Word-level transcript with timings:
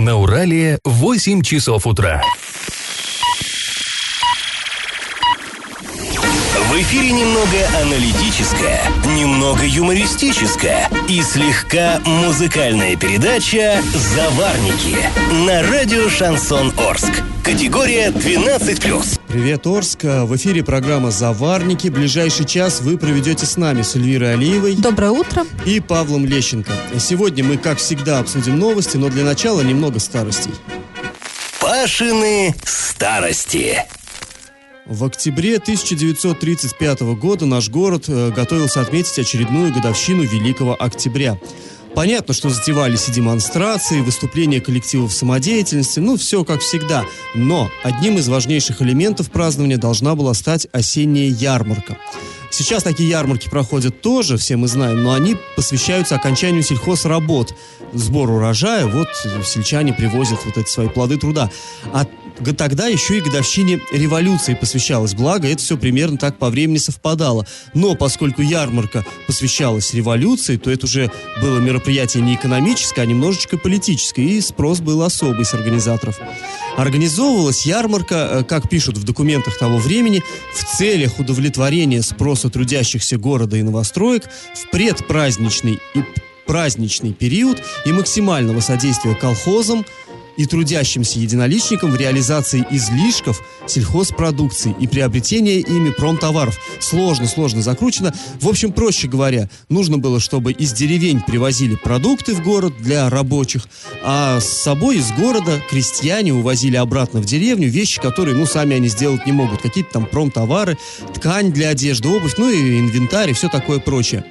На 0.00 0.16
Урале 0.16 0.78
8 0.86 1.42
часов 1.42 1.86
утра. 1.86 2.22
В 6.80 6.82
эфире 6.82 7.10
немного 7.10 7.58
аналитическая, 7.82 8.80
немного 9.14 9.66
юмористическая 9.66 10.88
и 11.10 11.20
слегка 11.20 12.00
музыкальная 12.06 12.96
передача 12.96 13.82
«Заварники» 14.14 14.96
на 15.46 15.62
радио 15.70 16.08
«Шансон 16.08 16.72
Орск». 16.78 17.22
Категория 17.44 18.08
12+. 18.08 19.20
Привет, 19.28 19.66
Орск. 19.66 20.04
В 20.04 20.34
эфире 20.36 20.64
программа 20.64 21.10
«Заварники». 21.10 21.88
Ближайший 21.88 22.46
час 22.46 22.80
вы 22.80 22.96
проведете 22.96 23.44
с 23.44 23.58
нами, 23.58 23.82
с 23.82 23.94
Эльвирой 23.96 24.32
Алиевой. 24.32 24.74
Доброе 24.74 25.10
утро. 25.10 25.44
И 25.66 25.80
Павлом 25.80 26.24
Лещенко. 26.24 26.72
Сегодня 26.98 27.44
мы, 27.44 27.58
как 27.58 27.76
всегда, 27.76 28.20
обсудим 28.20 28.58
новости, 28.58 28.96
но 28.96 29.10
для 29.10 29.24
начала 29.24 29.60
немного 29.60 29.98
старостей. 29.98 30.54
Пашины 31.60 32.54
старости. 32.64 33.84
В 34.86 35.04
октябре 35.04 35.56
1935 35.56 37.00
года 37.00 37.46
наш 37.46 37.68
город 37.68 38.04
э, 38.08 38.30
готовился 38.30 38.80
отметить 38.80 39.18
очередную 39.18 39.72
годовщину 39.72 40.22
Великого 40.22 40.74
Октября. 40.78 41.38
Понятно, 41.94 42.34
что 42.34 42.50
затевались 42.50 43.08
и 43.08 43.12
демонстрации, 43.12 43.98
и 43.98 44.02
выступления 44.02 44.60
коллективов 44.60 45.12
самодеятельности, 45.12 46.00
ну, 46.00 46.16
все 46.16 46.44
как 46.44 46.60
всегда. 46.60 47.04
Но 47.34 47.70
одним 47.82 48.18
из 48.18 48.28
важнейших 48.28 48.80
элементов 48.80 49.30
празднования 49.30 49.76
должна 49.76 50.14
была 50.14 50.34
стать 50.34 50.66
осенняя 50.72 51.28
ярмарка. 51.28 51.98
Сейчас 52.50 52.82
такие 52.82 53.08
ярмарки 53.08 53.48
проходят 53.48 54.00
тоже, 54.00 54.36
все 54.36 54.56
мы 54.56 54.66
знаем, 54.66 55.02
но 55.02 55.12
они 55.12 55.36
посвящаются 55.56 56.16
окончанию 56.16 56.62
сельхозработ, 56.62 57.54
сбору 57.92 58.34
урожая, 58.36 58.86
вот 58.86 59.08
сельчане 59.44 59.92
привозят 59.92 60.40
вот 60.44 60.56
эти 60.58 60.68
свои 60.68 60.88
плоды 60.88 61.16
труда. 61.16 61.50
А 61.92 62.06
тогда 62.56 62.86
еще 62.86 63.18
и 63.18 63.20
годовщине 63.20 63.80
революции 63.92 64.54
посвящалась, 64.54 65.14
благо 65.14 65.48
это 65.48 65.62
все 65.62 65.76
примерно 65.76 66.16
так 66.16 66.38
по 66.38 66.50
времени 66.50 66.78
совпадало. 66.78 67.46
Но 67.74 67.94
поскольку 67.94 68.42
ярмарка 68.42 69.04
посвящалась 69.26 69.94
революции, 69.94 70.56
то 70.56 70.70
это 70.70 70.86
уже 70.86 71.10
было 71.40 71.58
мероприятие 71.58 72.22
не 72.22 72.34
экономическое, 72.34 73.02
а 73.02 73.06
немножечко 73.06 73.58
политическое, 73.58 74.24
и 74.24 74.40
спрос 74.40 74.80
был 74.80 75.02
особый 75.02 75.44
с 75.44 75.54
организаторов. 75.54 76.18
Организовывалась 76.76 77.66
ярмарка, 77.66 78.28
э, 78.30 78.44
как 78.44 78.68
пишут 78.68 78.96
в 78.96 79.04
документах 79.04 79.58
того 79.58 79.78
времени, 79.78 80.22
в 80.54 80.76
целях 80.76 81.18
удовлетворения 81.18 82.02
спроса 82.02 82.48
трудящихся 82.48 83.18
города 83.18 83.56
и 83.56 83.62
новостроек 83.62 84.24
в 84.54 84.70
предпраздничный 84.70 85.78
и 85.94 86.04
праздничный 86.50 87.12
период 87.12 87.62
и 87.86 87.92
максимального 87.92 88.58
содействия 88.58 89.14
колхозам, 89.14 89.86
и 90.40 90.46
трудящимся 90.46 91.18
единоличникам 91.18 91.90
в 91.90 91.96
реализации 91.96 92.66
излишков 92.70 93.42
сельхозпродукции 93.66 94.74
и 94.80 94.86
приобретения 94.86 95.58
ими 95.58 95.90
промтоваров. 95.90 96.58
Сложно, 96.80 97.26
сложно 97.26 97.60
закручено. 97.60 98.14
В 98.40 98.48
общем, 98.48 98.72
проще 98.72 99.06
говоря, 99.06 99.50
нужно 99.68 99.98
было, 99.98 100.18
чтобы 100.18 100.52
из 100.52 100.72
деревень 100.72 101.20
привозили 101.20 101.74
продукты 101.74 102.34
в 102.34 102.42
город 102.42 102.72
для 102.80 103.10
рабочих, 103.10 103.68
а 104.02 104.40
с 104.40 104.48
собой 104.48 104.96
из 104.96 105.12
города 105.12 105.60
крестьяне 105.68 106.32
увозили 106.32 106.76
обратно 106.76 107.20
в 107.20 107.26
деревню 107.26 107.68
вещи, 107.68 108.00
которые, 108.00 108.34
ну, 108.34 108.46
сами 108.46 108.76
они 108.76 108.88
сделать 108.88 109.26
не 109.26 109.32
могут. 109.32 109.60
Какие-то 109.60 109.92
там 109.92 110.06
промтовары, 110.06 110.78
ткань 111.14 111.52
для 111.52 111.68
одежды, 111.68 112.08
обувь, 112.08 112.36
ну 112.38 112.48
и 112.48 112.78
инвентарь 112.78 113.28
и 113.28 113.34
все 113.34 113.50
такое 113.50 113.78
прочее. 113.78 114.24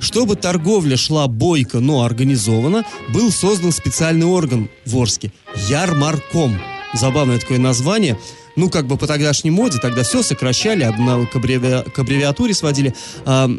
Чтобы 0.00 0.36
торговля 0.36 0.96
шла 0.96 1.26
бойко, 1.28 1.80
но 1.80 2.02
организованно, 2.02 2.84
был 3.12 3.30
создан 3.30 3.72
специальный 3.72 4.26
орган 4.26 4.68
в 4.86 4.96
Орске– 4.96 5.32
Ярмарком. 5.68 6.58
Забавное 6.92 7.38
такое 7.38 7.58
название– 7.58 8.18
ну, 8.56 8.70
как 8.70 8.86
бы 8.86 8.96
по 8.96 9.06
тогдашней 9.06 9.50
моде, 9.50 9.78
тогда 9.78 10.02
все 10.02 10.22
сокращали, 10.22 10.84
к, 11.32 11.36
аббреви... 11.36 11.90
к 11.90 11.98
аббревиатуре 11.98 12.54
сводили. 12.54 12.94
А, 13.24 13.50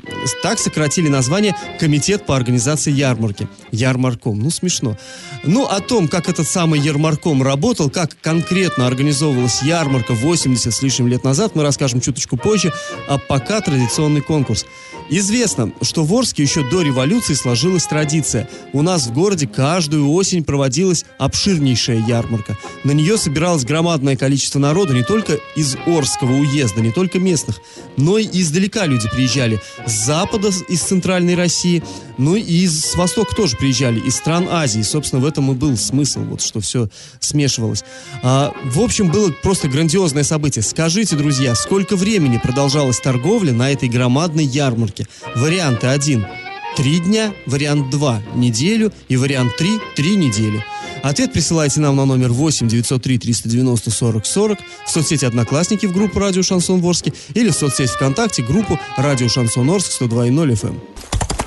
так 0.43 0.59
сократили 0.59 1.07
название 1.07 1.55
Комитет 1.79 2.25
по 2.25 2.35
организации 2.35 2.91
ярмарки. 2.91 3.47
Ярмарком. 3.71 4.39
Ну, 4.39 4.49
смешно. 4.49 4.97
Ну, 5.43 5.65
о 5.65 5.79
том, 5.79 6.07
как 6.07 6.29
этот 6.29 6.47
самый 6.47 6.79
ярмарком 6.79 7.43
работал, 7.43 7.89
как 7.89 8.17
конкретно 8.21 8.87
организовывалась 8.87 9.61
ярмарка 9.61 10.13
80 10.13 10.73
с 10.73 10.81
лишним 10.81 11.07
лет 11.07 11.23
назад, 11.23 11.55
мы 11.55 11.63
расскажем 11.63 12.01
чуточку 12.01 12.37
позже, 12.37 12.73
а 13.07 13.17
пока 13.17 13.61
традиционный 13.61 14.21
конкурс. 14.21 14.65
Известно, 15.09 15.71
что 15.81 16.03
в 16.03 16.13
Орске 16.13 16.43
еще 16.43 16.67
до 16.67 16.81
революции 16.81 17.35
сложилась 17.35 17.85
традиция. 17.85 18.49
У 18.73 18.81
нас 18.81 19.05
в 19.05 19.13
городе 19.13 19.47
каждую 19.47 20.09
осень 20.11 20.43
проводилась 20.43 21.05
обширнейшая 21.19 22.03
ярмарка. 22.07 22.57
На 22.83 22.91
нее 22.91 23.17
собиралось 23.17 23.65
громадное 23.65 24.17
количество 24.17 24.57
народа, 24.57 24.84
народу 24.85 24.93
не 24.93 25.03
только 25.03 25.39
из 25.55 25.75
Орского 25.85 26.33
уезда, 26.33 26.81
не 26.81 26.91
только 26.91 27.19
местных, 27.19 27.59
но 27.97 28.17
и 28.17 28.27
издалека 28.31 28.85
люди 28.85 29.09
приезжали. 29.09 29.59
С 29.85 30.05
запада, 30.05 30.49
из 30.67 30.81
центральной 30.81 31.35
России, 31.35 31.83
ну 32.17 32.35
и 32.35 32.41
из 32.41 32.95
востока 32.95 33.35
тоже 33.35 33.57
приезжали, 33.57 33.99
из 33.99 34.15
стран 34.15 34.47
Азии. 34.49 34.81
Собственно, 34.81 35.21
в 35.21 35.25
этом 35.25 35.51
и 35.51 35.55
был 35.55 35.77
смысл, 35.77 36.21
вот 36.21 36.41
что 36.41 36.59
все 36.59 36.89
смешивалось. 37.19 37.83
А, 38.23 38.53
в 38.63 38.79
общем, 38.79 39.11
было 39.11 39.31
просто 39.31 39.67
грандиозное 39.67 40.23
событие. 40.23 40.63
Скажите, 40.63 41.15
друзья, 41.15 41.55
сколько 41.55 41.95
времени 41.95 42.37
продолжалась 42.37 42.99
торговля 42.99 43.53
на 43.53 43.71
этой 43.71 43.89
громадной 43.89 44.45
ярмарке? 44.45 45.07
Варианты 45.35 45.87
один– 45.87 46.25
три 46.75 46.99
дня, 46.99 47.33
вариант 47.45 47.89
два– 47.89 48.21
неделю 48.35 48.91
и 49.07 49.17
вариант 49.17 49.55
три– 49.57 49.79
три 49.95 50.15
недели. 50.15 50.63
Ответ 51.03 51.31
присылайте 51.31 51.79
нам 51.79 51.95
на 51.95 52.05
номер 52.05 52.31
8 52.31 52.67
903 52.67 53.17
390 53.17 53.91
40 53.91 54.25
40 54.25 54.59
в 54.85 54.89
соцсети 54.89 55.25
«Одноклассники» 55.25 55.85
в 55.85 55.93
группу 55.93 56.19
«Радио 56.19 56.41
Шансон 56.41 56.81
Ворске» 56.81 57.13
или 57.33 57.49
в 57.49 57.55
соцсети 57.55 57.91
ВКонтакте 57.91 58.43
группу 58.43 58.79
«Радио 58.97 59.29
Шансон 59.29 59.69
Орск» 59.69 60.01
102.0 60.01 60.51
FM. 60.53 60.79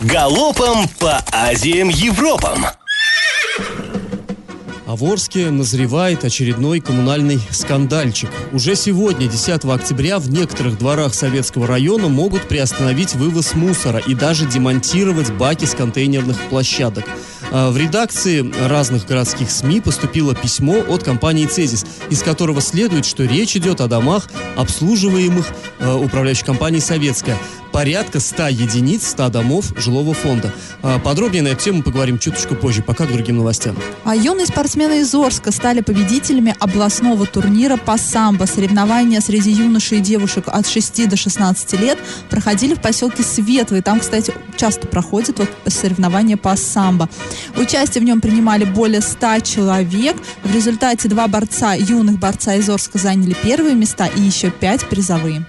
Галопом 0.03 0.89
по 0.99 1.17
Азиям 1.33 1.89
Европам! 1.89 2.65
А 4.89 4.97
в 4.97 5.05
Орске 5.05 5.51
назревает 5.51 6.25
очередной 6.25 6.81
коммунальный 6.81 7.39
скандальчик. 7.51 8.31
Уже 8.53 8.75
сегодня, 8.75 9.29
10 9.29 9.67
октября, 9.67 10.19
в 10.19 10.31
некоторых 10.31 10.79
дворах 10.79 11.13
Советского 11.13 11.67
района 11.67 12.09
могут 12.09 12.49
приостановить 12.49 13.15
вывоз 13.15 13.55
мусора 13.55 13.99
и 13.99 14.15
даже 14.15 14.47
демонтировать 14.47 15.31
баки 15.31 15.67
с 15.67 15.75
контейнерных 15.75 16.41
площадок. 16.49 17.05
А, 17.53 17.71
в 17.71 17.77
редакции 17.77 18.51
разных 18.67 19.07
городских 19.07 19.51
СМИ 19.51 19.83
поступило 19.83 20.35
письмо 20.35 20.83
от 20.89 21.03
компании 21.03 21.45
«Цезис», 21.45 21.85
из 22.09 22.23
которого 22.23 22.63
следует, 22.63 23.05
что 23.05 23.25
речь 23.25 23.57
идет 23.57 23.83
о 23.83 23.89
домах, 23.89 24.31
обслуживаемых 24.57 25.49
э, 25.81 25.93
управляющей 25.93 26.47
компанией 26.47 26.81
«Советская» 26.81 27.37
порядка 27.73 28.21
100 28.21 28.49
единиц, 28.49 29.09
100 29.09 29.29
домов 29.31 29.73
жилого 29.77 30.15
фонда. 30.15 30.53
А, 30.83 30.99
подробнее 30.99 31.43
на 31.43 31.49
эту 31.49 31.65
тему 31.65 31.83
поговорим 31.83 32.19
чуточку 32.19 32.55
позже, 32.55 32.83
пока 32.83 33.07
к 33.07 33.13
другим 33.13 33.39
новостям. 33.39 33.77
А 34.05 34.15
юные 34.15 34.47
спортсмены 34.47 35.01
из 35.01 35.15
Орска 35.15 35.53
стали 35.53 35.81
победителями 35.81 36.55
областного 36.59 37.27
турнира 37.27 37.77
по 37.77 37.97
самбо. 37.99 38.45
Соревнования 38.45 39.21
среди 39.21 39.51
юношей 39.51 39.99
и 39.99 40.01
девушек 40.01 40.45
от 40.47 40.67
6 40.67 41.09
до 41.09 41.17
16 41.17 41.81
лет 41.81 41.99
проходили 42.31 42.75
в 42.75 42.81
поселке 42.81 43.23
Светлый. 43.23 43.83
Там, 43.83 44.01
кстати, 44.01 44.33
часто 44.57 44.87
проходят 44.87 45.39
вот 45.39 45.49
соревнования 45.67 46.37
по 46.37 46.57
самбо. 46.57 47.09
Участие 47.57 48.03
в 48.03 48.05
нем 48.05 48.21
принимали 48.21 48.65
более 48.65 49.01
100 49.01 49.41
человек. 49.41 50.17
В 50.43 50.55
результате 50.55 51.09
два 51.09 51.29
борца, 51.29 51.75
юных 51.75 52.19
борца 52.19 52.55
из 52.55 52.69
Орска 52.69 52.99
заняли 52.99 53.35
первые 53.43 53.75
места 53.75 54.07
и 54.07 54.21
еще 54.21 54.51
пять 54.51 54.87
призовые. 54.87 55.47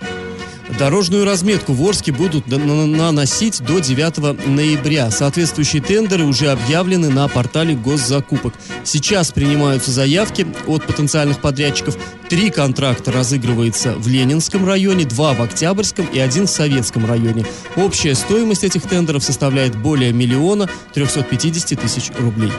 Дорожную 0.77 1.25
разметку 1.25 1.73
в 1.73 1.87
Орске 1.87 2.11
будут 2.11 2.47
наносить 2.47 3.61
до 3.61 3.79
9 3.79 4.47
ноября. 4.47 5.09
Соответствующие 5.11 5.81
тендеры 5.81 6.25
уже 6.25 6.51
объявлены 6.51 7.09
на 7.09 7.27
портале 7.27 7.75
госзакупок. 7.75 8.53
Сейчас 8.83 9.31
принимаются 9.31 9.91
заявки 9.91 10.45
от 10.67 10.85
потенциальных 10.85 11.41
подрядчиков. 11.41 11.97
Три 12.29 12.49
контракта 12.49 13.11
разыгрывается 13.11 13.93
в 13.93 14.07
Ленинском 14.07 14.67
районе, 14.67 15.05
два 15.05 15.33
в 15.33 15.41
Октябрьском 15.41 16.05
и 16.13 16.19
один 16.19 16.45
в 16.45 16.51
Советском 16.51 17.05
районе. 17.05 17.45
Общая 17.75 18.15
стоимость 18.15 18.63
этих 18.63 18.83
тендеров 18.83 19.23
составляет 19.23 19.75
более 19.75 20.13
миллиона 20.13 20.69
350 20.93 21.79
тысяч 21.79 22.11
рублей. 22.19 22.51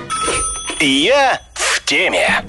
Я 0.81 1.40
в 1.55 1.85
теме. 1.85 2.44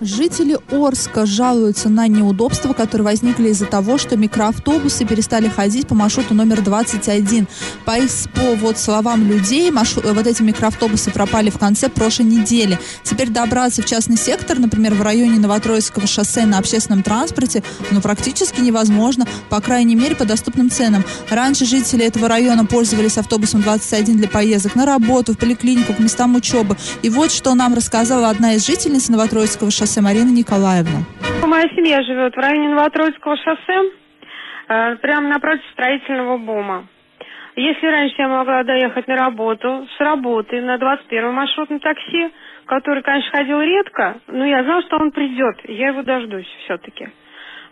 Жители 0.00 0.58
Орска 0.70 1.26
жалуются 1.26 1.88
на 1.88 2.08
неудобства, 2.08 2.72
которые 2.72 3.04
возникли 3.04 3.50
из-за 3.50 3.66
того, 3.66 3.98
что 3.98 4.16
микроавтобусы 4.16 5.04
перестали 5.04 5.48
ходить 5.48 5.86
по 5.86 5.94
маршруту 5.94 6.34
номер 6.34 6.62
21. 6.62 7.46
По, 7.84 7.98
их, 7.98 8.10
по 8.34 8.54
вот 8.56 8.78
словам 8.78 9.26
людей, 9.26 9.70
маршрут, 9.70 10.04
вот 10.04 10.26
эти 10.26 10.42
микроавтобусы 10.42 11.10
пропали 11.10 11.50
в 11.50 11.58
конце 11.58 11.88
прошлой 11.88 12.26
недели. 12.26 12.78
Теперь 13.02 13.30
добраться 13.30 13.82
в 13.82 13.86
частный 13.86 14.16
сектор, 14.16 14.58
например, 14.58 14.94
в 14.94 15.02
районе 15.02 15.38
Новотроицкого 15.38 16.06
шоссе 16.06 16.46
на 16.46 16.58
общественном 16.58 17.02
транспорте, 17.02 17.62
ну, 17.90 18.00
практически 18.00 18.60
невозможно, 18.60 19.26
по 19.48 19.60
крайней 19.60 19.94
мере, 19.94 20.16
по 20.16 20.24
доступным 20.24 20.70
ценам. 20.70 21.04
Раньше 21.28 21.64
жители 21.64 22.04
этого 22.04 22.28
района 22.28 22.66
пользовались 22.66 23.18
автобусом 23.18 23.62
21 23.62 24.16
для 24.16 24.28
поездок 24.28 24.74
на 24.74 24.86
работу, 24.86 25.34
в 25.34 25.38
поликлинику, 25.38 25.94
к 25.94 25.98
местам 25.98 26.34
учебы. 26.34 26.76
И 27.02 27.08
вот 27.08 27.30
что 27.30 27.54
нам 27.54 27.74
рассказала 27.74 28.28
одна 28.28 28.54
из 28.54 28.66
жительниц 28.66 29.08
Новотроицкого 29.08 29.70
шоссе 29.70 29.83
шоссе 29.84 30.00
Марина 30.00 30.32
Николаевна. 30.32 31.04
Моя 31.46 31.68
семья 31.76 32.02
живет 32.02 32.34
в 32.34 32.38
районе 32.38 32.70
Новотроицкого 32.70 33.36
шоссе, 33.36 33.90
э, 34.68 34.96
прямо 34.96 35.28
напротив 35.28 35.64
строительного 35.72 36.38
бума. 36.38 36.86
Если 37.54 37.86
раньше 37.86 38.14
я 38.16 38.28
могла 38.28 38.64
доехать 38.64 39.06
на 39.06 39.16
работу, 39.16 39.86
с 39.94 40.00
работы 40.00 40.62
на 40.62 40.78
21 40.78 41.32
маршрутном 41.32 41.80
такси, 41.80 42.30
который, 42.64 43.02
конечно, 43.02 43.30
ходил 43.36 43.60
редко, 43.60 44.16
но 44.26 44.46
я 44.46 44.62
знала, 44.64 44.82
что 44.84 44.96
он 44.96 45.10
придет, 45.10 45.56
я 45.64 45.88
его 45.88 46.02
дождусь 46.02 46.48
все-таки. 46.64 47.10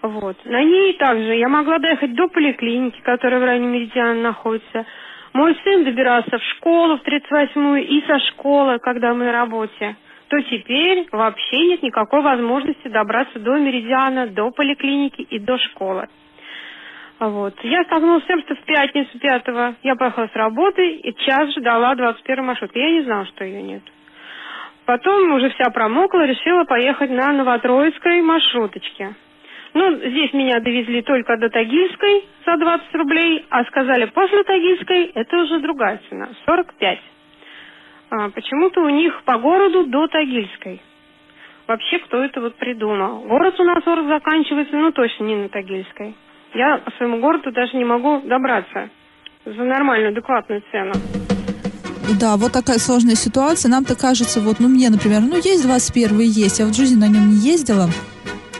Вот. 0.02 0.36
На 0.44 0.62
ней 0.62 0.92
также 0.98 1.34
я 1.36 1.48
могла 1.48 1.78
доехать 1.78 2.14
до 2.14 2.28
поликлиники, 2.28 3.00
которая 3.02 3.40
в 3.40 3.44
районе 3.44 3.68
Меридиана 3.68 4.20
находится. 4.20 4.84
Мой 5.32 5.58
сын 5.64 5.84
добирался 5.84 6.36
в 6.36 6.42
школу 6.56 6.98
в 6.98 7.08
38-ю 7.08 7.76
и 7.76 8.06
со 8.06 8.18
школы, 8.30 8.78
когда 8.80 9.14
мы 9.14 9.24
на 9.24 9.32
работе 9.32 9.96
то 10.32 10.40
теперь 10.44 11.06
вообще 11.12 11.58
нет 11.58 11.82
никакой 11.82 12.22
возможности 12.22 12.88
добраться 12.88 13.38
до 13.38 13.58
Меридиана, 13.58 14.28
до 14.28 14.50
поликлиники 14.50 15.20
и 15.20 15.38
до 15.38 15.58
школы. 15.58 16.08
Вот. 17.18 17.54
Я 17.62 17.84
столкнулась 17.84 18.24
с 18.24 18.26
тем, 18.26 18.40
что 18.40 18.54
в 18.54 18.62
пятницу 18.62 19.18
пятого 19.18 19.74
я 19.82 19.94
поехала 19.94 20.30
с 20.32 20.34
работы 20.34 20.88
и 20.88 21.14
час 21.26 21.54
ждала 21.54 21.94
21 21.96 22.46
маршрут. 22.46 22.70
Я 22.74 22.90
не 22.92 23.02
знала, 23.02 23.26
что 23.26 23.44
ее 23.44 23.62
нет. 23.62 23.82
Потом 24.86 25.34
уже 25.34 25.50
вся 25.50 25.68
промокла, 25.68 26.24
решила 26.24 26.64
поехать 26.64 27.10
на 27.10 27.30
Новотроицкой 27.32 28.22
маршруточке. 28.22 29.14
Ну, 29.74 29.96
здесь 29.96 30.32
меня 30.32 30.60
довезли 30.60 31.02
только 31.02 31.36
до 31.36 31.50
Тагильской 31.50 32.24
за 32.46 32.56
20 32.56 32.94
рублей, 32.94 33.44
а 33.50 33.64
сказали, 33.64 34.06
после 34.06 34.44
Тагильской 34.44 35.12
это 35.14 35.36
уже 35.36 35.60
другая 35.60 36.00
цена, 36.08 36.30
45. 36.46 36.98
А, 38.12 38.28
почему-то 38.28 38.82
у 38.82 38.90
них 38.90 39.24
по 39.24 39.38
городу 39.38 39.86
до 39.86 40.06
Тагильской. 40.06 40.82
Вообще, 41.66 41.98
кто 42.00 42.22
это 42.22 42.42
вот 42.42 42.56
придумал? 42.56 43.20
Город 43.20 43.58
у 43.58 43.64
нас 43.64 43.78
Орск 43.86 44.06
заканчивается, 44.06 44.76
ну, 44.76 44.92
точно 44.92 45.24
не 45.24 45.36
на 45.36 45.48
Тагильской. 45.48 46.14
Я 46.52 46.76
по 46.76 46.90
своему 46.98 47.20
городу 47.20 47.50
даже 47.52 47.74
не 47.74 47.86
могу 47.86 48.20
добраться 48.20 48.90
за 49.46 49.62
нормальную, 49.62 50.10
адекватную 50.10 50.62
цену. 50.70 50.92
Да, 52.20 52.36
вот 52.36 52.52
такая 52.52 52.76
сложная 52.76 53.14
ситуация. 53.14 53.70
Нам-то 53.70 53.96
кажется, 53.96 54.40
вот, 54.40 54.60
ну, 54.60 54.68
мне, 54.68 54.90
например, 54.90 55.20
ну, 55.22 55.36
есть 55.36 55.66
21 55.66 56.20
есть, 56.20 56.58
я 56.58 56.66
в 56.66 56.74
жизни 56.74 57.00
на 57.00 57.08
нем 57.08 57.30
не 57.30 57.36
ездила 57.36 57.88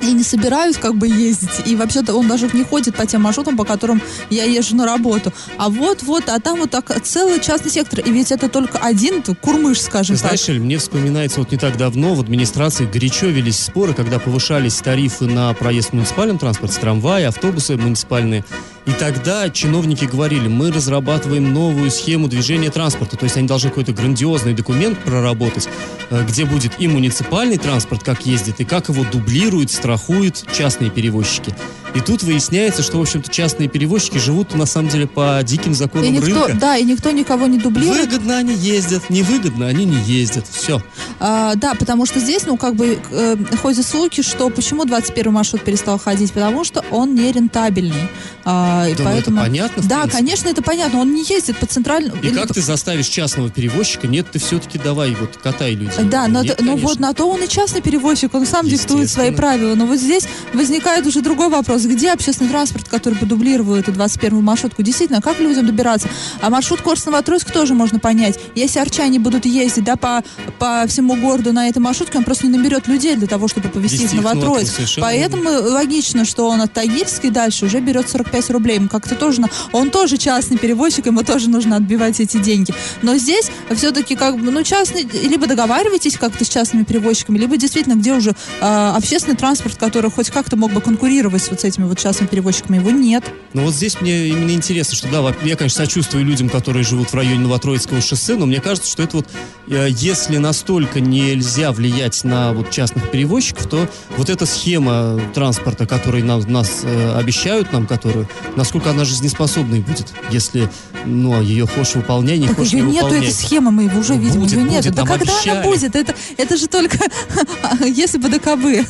и 0.03 0.13
не 0.13 0.23
собираюсь 0.23 0.77
как 0.77 0.97
бы 0.97 1.07
ездить. 1.09 1.67
И 1.67 1.77
вообще-то 1.77 2.15
он 2.15 2.29
даже 2.29 2.49
не 2.53 2.65
ходит 2.65 2.97
по 2.97 3.07
тем 3.07 3.23
маршрутам, 3.23 3.57
по 3.57 3.65
которым 3.65 4.03
я 4.31 4.45
езжу 4.45 4.77
на 4.77 4.87
работу. 4.87 5.33
А 5.57 5.69
вот-вот, 5.69 6.29
а 6.29 6.41
там 6.41 6.59
вот 6.59 6.71
так 6.71 7.03
целый 7.03 7.41
частный 7.41 7.71
сектор. 7.71 8.01
И 8.01 8.11
ведь 8.11 8.33
это 8.33 8.49
только 8.49 8.79
один 8.79 9.23
курмыш, 9.23 9.81
скажем 9.81 10.17
Знаешь, 10.17 10.41
так. 10.41 10.47
Знаешь, 10.47 10.61
мне 10.61 10.79
вспоминается 10.79 11.41
вот 11.41 11.53
не 11.53 11.59
так 11.59 11.77
давно 11.77 12.15
в 12.15 12.21
администрации 12.21 12.87
горячо 12.87 13.27
велись 13.27 13.59
споры, 13.59 13.95
когда 13.95 14.19
повышались 14.19 14.77
тарифы 14.77 15.27
на 15.27 15.53
проезд 15.55 15.91
в 15.91 15.93
муниципальном 15.95 16.39
транспорте, 16.39 16.81
трамваи, 16.81 17.25
автобусы 17.25 17.77
муниципальные. 17.77 18.45
И 18.85 18.93
тогда 18.93 19.49
чиновники 19.49 20.07
говорили, 20.07 20.49
мы 20.49 20.73
разрабатываем 20.73 21.53
новую 21.53 21.91
схему 21.91 22.27
движения 22.27 22.71
транспорта. 22.71 23.17
То 23.17 23.25
есть 23.25 23.37
они 23.37 23.47
должны 23.47 23.71
какой-то 23.71 23.93
грандиозный 23.93 24.55
документ 24.55 24.99
проработать, 24.99 25.69
э, 26.11 26.25
где 26.27 26.45
будет 26.45 26.81
и 26.81 26.89
муниципальный 26.89 27.59
транспорт, 27.59 28.03
как 28.03 28.27
ездит, 28.27 28.61
и 28.61 28.65
как 28.65 28.89
его 28.89 29.05
дублируют, 29.05 29.71
страхуют 29.71 30.45
частные 30.53 30.91
перевозчики. 30.91 31.55
И 31.95 32.01
тут 32.01 32.23
выясняется, 32.23 32.83
что, 32.83 32.99
в 32.99 33.03
общем-то, 33.03 33.31
частные 33.31 33.69
перевозчики 33.69 34.19
живут, 34.19 34.55
на 34.55 34.67
самом 34.67 34.89
деле, 34.89 35.07
по 35.07 35.41
диким 35.43 35.75
законам 35.75 36.07
и 36.07 36.11
никто, 36.11 36.47
рынка. 36.47 36.59
Да, 36.61 36.77
и 36.77 36.85
никто 36.85 37.11
никого 37.11 37.47
не 37.47 37.59
дублирует. 37.59 38.07
Выгодно 38.07 38.39
они 38.39 38.55
ездят, 38.55 39.11
невыгодно 39.11 39.67
они 39.67 39.85
не 39.85 40.01
ездят. 40.01 40.47
Все. 40.51 40.83
А, 41.21 41.55
да, 41.55 41.75
потому 41.75 42.07
что 42.07 42.19
здесь, 42.19 42.47
ну, 42.47 42.57
как 42.57 42.77
бы, 42.77 42.99
э, 43.11 43.37
ходят 43.61 43.87
слухи, 43.87 44.23
что 44.23 44.49
почему 44.51 44.85
21 44.85 45.33
маршрут 45.33 45.63
перестал 45.63 45.99
ходить? 45.99 46.33
Потому 46.33 46.65
что 46.65 46.85
он 46.91 47.15
не 47.15 47.31
рентабельный. 47.31 48.09
А, 48.45 48.87
и 48.89 48.95
поэтому... 48.95 49.39
это 49.39 49.47
понятно, 49.49 49.83
Да, 49.85 50.07
конечно, 50.09 50.49
это 50.49 50.63
понятно. 50.63 51.01
Он 51.01 51.15
не 51.15 51.25
ездит 51.25 51.59
по 51.59 51.67
центральному... 51.67 52.21
И 52.23 52.29
Или... 52.29 52.35
как 52.35 52.53
ты 52.53 52.61
заставишь 52.61 53.07
частного 53.07 53.51
перевозчика? 53.51 54.09
Нет, 54.09 54.27
ты 54.33 54.39
все-таки 54.39 54.79
давай, 54.79 55.15
вот, 55.15 55.39
катай 55.43 55.75
людей. 55.75 56.05
Да, 56.05 56.27
но, 56.27 56.43
Нет, 56.43 56.61
но 56.61 56.77
вот 56.77 56.99
на 56.99 57.13
то 57.13 57.29
он 57.29 57.43
и 57.43 57.49
частный 57.49 57.83
перевозчик, 57.83 58.35
он 58.35 58.47
сам 58.47 58.67
диктует 58.67 59.11
свои 59.11 59.31
правила. 59.31 59.75
Но 59.75 59.87
вот 59.87 59.99
здесь 59.99 60.27
возникает 60.53 61.07
уже 61.07 61.21
другой 61.21 61.49
вопрос. 61.49 61.82
Где 61.89 62.13
общественный 62.13 62.51
транспорт, 62.51 62.89
который 62.89 63.15
бы 63.19 63.27
дублировал 63.27 63.75
эту 63.75 63.93
21-ю 63.93 64.41
маршрутку? 64.41 64.83
Действительно, 64.83 65.21
как 65.21 65.41
людям 65.41 65.67
добираться? 65.67 66.09
А 66.41 66.51
маршрут 66.51 66.81
Корс-Новотроицк 66.81 67.51
тоже 67.51 67.75
можно 67.75 67.99
понять. 67.99 68.39
Если 68.55 68.79
арчане 68.79 69.19
будут 69.19 69.47
ездить, 69.47 69.85
да, 69.85 69.97
по, 69.97 70.23
по 70.59 70.85
всему 70.87 71.17
городу 71.17 71.53
на 71.53 71.69
этой 71.69 71.79
маршрутке, 71.79 72.19
он 72.19 72.25
просто 72.25 72.47
не 72.47 72.57
наберет 72.57 72.89
людей 72.89 73.17
для 73.17 73.27
того, 73.27 73.49
чтобы 73.49 73.69
повезти 73.69 74.05
их 74.05 74.13
Новотроицк. 74.13 74.81
Поэтому 75.01 75.49
логично, 75.51 76.25
что 76.25 76.49
он 76.49 76.61
от 76.61 76.73
Тагильской 76.73 77.31
дальше 77.31 77.67
уже 77.67 77.81
берет 77.81 78.09
45 78.09 78.51
рублей. 78.51 78.77
Ему 78.77 78.89
как-то 78.89 79.15
тоже, 79.15 79.43
он 79.73 79.91
тоже 79.91 80.17
частный 80.17 80.59
перевозчик, 80.59 81.07
ему 81.07 81.23
тоже 81.23 81.49
нужно 81.51 81.77
отбивать 81.77 82.21
эти 82.21 82.39
деньги. 82.39 82.75
Но 83.03 83.17
здесь 83.17 83.51
все-таки 83.75 84.17
как 84.17 84.39
бы, 84.39 84.51
ну, 84.51 84.63
частный, 84.63 85.09
либо 85.23 85.47
договаривайтесь 85.47 86.17
как-то 86.17 86.45
с 86.45 86.49
частными 86.49 86.85
перевозчиками, 86.85 87.39
либо 87.39 87.57
действительно, 87.57 87.95
где 87.95 88.13
уже 88.13 88.31
э, 88.61 88.93
общественный 88.97 89.37
транспорт, 89.37 89.77
который 89.77 90.11
хоть 90.11 90.31
как-то 90.31 90.57
мог 90.57 90.73
бы 90.73 90.81
конкурировать 90.81 91.49
вот 91.51 91.61
с 91.61 91.65
этими 91.73 91.85
вот 91.87 91.99
частными 91.99 92.29
перевозчиками, 92.29 92.77
его 92.77 92.91
нет. 92.91 93.25
Ну 93.55 93.65
вот 93.65 93.75
здесь 93.75 94.01
мне 94.01 94.29
именно 94.29 94.51
интересно, 94.51 94.97
что 94.97 95.09
да, 95.09 95.35
я, 95.43 95.57
конечно, 95.57 95.85
сочувствую 95.85 96.25
людям, 96.25 96.49
которые 96.49 96.85
живут 96.85 97.11
в 97.11 97.15
районе 97.15 97.41
Новотроицкого 97.41 98.01
шоссе, 98.01 98.37
но 98.37 98.47
мне 98.47 98.61
кажется, 98.61 98.91
что 98.91 99.03
это 99.03 99.19
вот, 99.19 99.29
э, 99.69 99.89
если 99.91 100.37
настолько 100.37 101.01
нельзя 101.01 101.73
влиять 101.73 102.25
на 102.25 102.53
вот 102.53 102.71
частных 102.71 103.11
перевозчиков, 103.11 103.67
то 103.67 103.89
вот 104.17 104.31
эта 104.31 104.47
схема 104.47 105.21
транспорта, 105.35 105.87
которую 105.87 106.25
нам, 106.25 106.41
нас 106.51 106.81
э, 106.83 107.17
обещают 107.17 107.73
нам, 107.73 107.87
которую, 107.87 108.29
насколько 108.57 108.91
она 108.91 109.05
жизнеспособной 109.05 109.81
будет, 109.81 110.13
если, 110.31 110.71
ну, 111.07 111.39
а 111.39 111.43
ее 111.43 111.67
хочешь 111.67 111.95
выполнять, 111.95 112.39
не 112.39 112.49
так 112.49 112.57
хочешь 112.57 112.75
ее 112.75 112.83
не 112.83 112.93
нету, 112.93 113.09
этой 113.09 113.33
схемы 113.33 113.71
мы 113.71 113.99
уже 113.99 114.15
видим, 114.15 114.41
будет, 114.41 114.53
ее 114.53 114.63
нет. 114.63 114.95
Да 114.95 115.07
когда 115.07 115.15
обещали. 115.15 115.59
она 115.59 115.63
будет? 115.63 115.97
Это, 115.97 116.15
это 116.37 116.57
же 116.57 116.67
только 116.69 116.99
если 117.85 118.19
бы 118.19 118.29
до 118.29 118.39
кобы. 118.39 118.85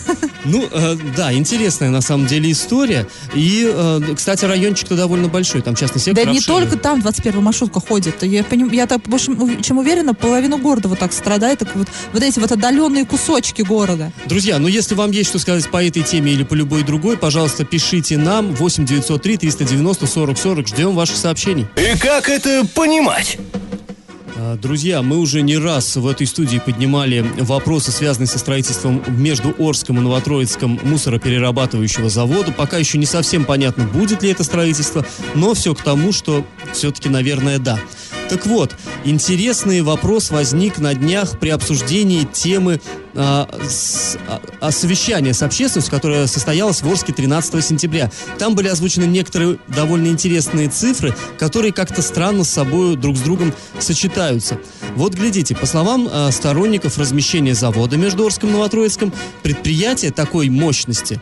Ну, 0.44 0.68
э, 0.70 0.96
да, 1.16 1.32
интересная 1.32 1.90
на 1.90 2.00
самом 2.00 2.26
деле 2.26 2.50
история. 2.50 2.71
И, 3.34 3.70
э, 3.70 4.00
кстати, 4.16 4.44
райончик-то 4.44 4.96
довольно 4.96 5.28
большой, 5.28 5.62
там 5.62 5.74
частный 5.74 6.00
сектор 6.00 6.24
Да 6.24 6.30
не 6.30 6.40
только 6.40 6.76
там 6.76 7.00
21 7.00 7.42
маршрутка 7.42 7.80
ходит. 7.80 8.22
Я, 8.22 8.44
поним, 8.44 8.70
я 8.72 8.86
так 8.86 9.02
больше, 9.02 9.32
чем 9.62 9.78
уверена, 9.78 10.14
половину 10.14 10.58
города 10.58 10.88
вот 10.88 10.98
так 10.98 11.12
страдает, 11.12 11.58
так 11.60 11.74
вот, 11.74 11.88
вот 12.12 12.22
эти 12.22 12.38
вот 12.38 12.50
отдаленные 12.52 13.04
кусочки 13.04 13.62
города. 13.62 14.12
Друзья, 14.26 14.58
ну 14.58 14.68
если 14.68 14.94
вам 14.94 15.10
есть 15.10 15.30
что 15.30 15.38
сказать 15.38 15.68
по 15.70 15.84
этой 15.84 16.02
теме 16.02 16.32
или 16.32 16.44
по 16.44 16.54
любой 16.54 16.82
другой, 16.82 17.16
пожалуйста, 17.16 17.64
пишите 17.64 18.16
нам 18.16 18.54
8 18.54 18.84
903 18.84 19.36
390 19.36 20.06
40 20.06 20.38
40. 20.38 20.68
Ждем 20.68 20.94
ваших 20.94 21.16
сообщений. 21.16 21.66
И 21.76 21.98
как 21.98 22.28
это 22.28 22.66
понимать? 22.74 23.38
А, 24.44 24.56
друзья, 24.56 25.02
мы 25.02 25.18
уже 25.18 25.40
не 25.40 25.56
раз 25.56 25.94
в 25.94 26.04
этой 26.04 26.26
студии 26.26 26.58
поднимали 26.58 27.24
вопросы, 27.38 27.92
связанные 27.92 28.26
со 28.26 28.40
строительством 28.40 29.00
между 29.06 29.54
Орском 29.56 29.98
и 29.98 30.00
Новотроицком 30.00 30.80
мусороперерабатывающего 30.82 32.08
завода. 32.08 32.50
Пока 32.50 32.78
еще 32.78 32.98
не 32.98 33.06
совсем 33.06 33.44
понятно, 33.44 33.84
будет 33.84 34.24
ли 34.24 34.30
это 34.30 34.42
строительство, 34.42 35.06
но 35.36 35.54
все 35.54 35.76
к 35.76 35.82
тому, 35.82 36.10
что 36.10 36.44
все-таки, 36.72 37.08
наверное, 37.08 37.60
да. 37.60 37.78
Так 38.32 38.46
вот, 38.46 38.74
интересный 39.04 39.82
вопрос 39.82 40.30
возник 40.30 40.78
на 40.78 40.94
днях 40.94 41.38
при 41.38 41.50
обсуждении 41.50 42.24
темы 42.24 42.80
а, 43.14 43.46
с, 43.68 44.16
а, 44.58 44.70
совещания 44.70 45.34
с 45.34 45.42
общественностью, 45.42 45.94
которое 45.94 46.26
состоялось 46.26 46.80
в 46.80 46.88
Орске 46.88 47.12
13 47.12 47.62
сентября. 47.62 48.10
Там 48.38 48.54
были 48.54 48.68
озвучены 48.68 49.04
некоторые 49.04 49.58
довольно 49.68 50.06
интересные 50.06 50.70
цифры, 50.70 51.14
которые 51.38 51.74
как-то 51.74 52.00
странно 52.00 52.44
с 52.44 52.48
собой 52.48 52.96
друг 52.96 53.18
с 53.18 53.20
другом 53.20 53.52
сочетаются. 53.78 54.58
Вот 54.96 55.12
глядите, 55.12 55.54
по 55.54 55.66
словам 55.66 56.08
а, 56.10 56.30
сторонников 56.30 56.96
размещения 56.96 57.54
завода 57.54 57.98
между 57.98 58.24
Орском 58.24 58.48
и 58.48 58.52
Новотроицком, 58.52 59.12
предприятие 59.42 60.10
такой 60.10 60.48
мощности 60.48 61.20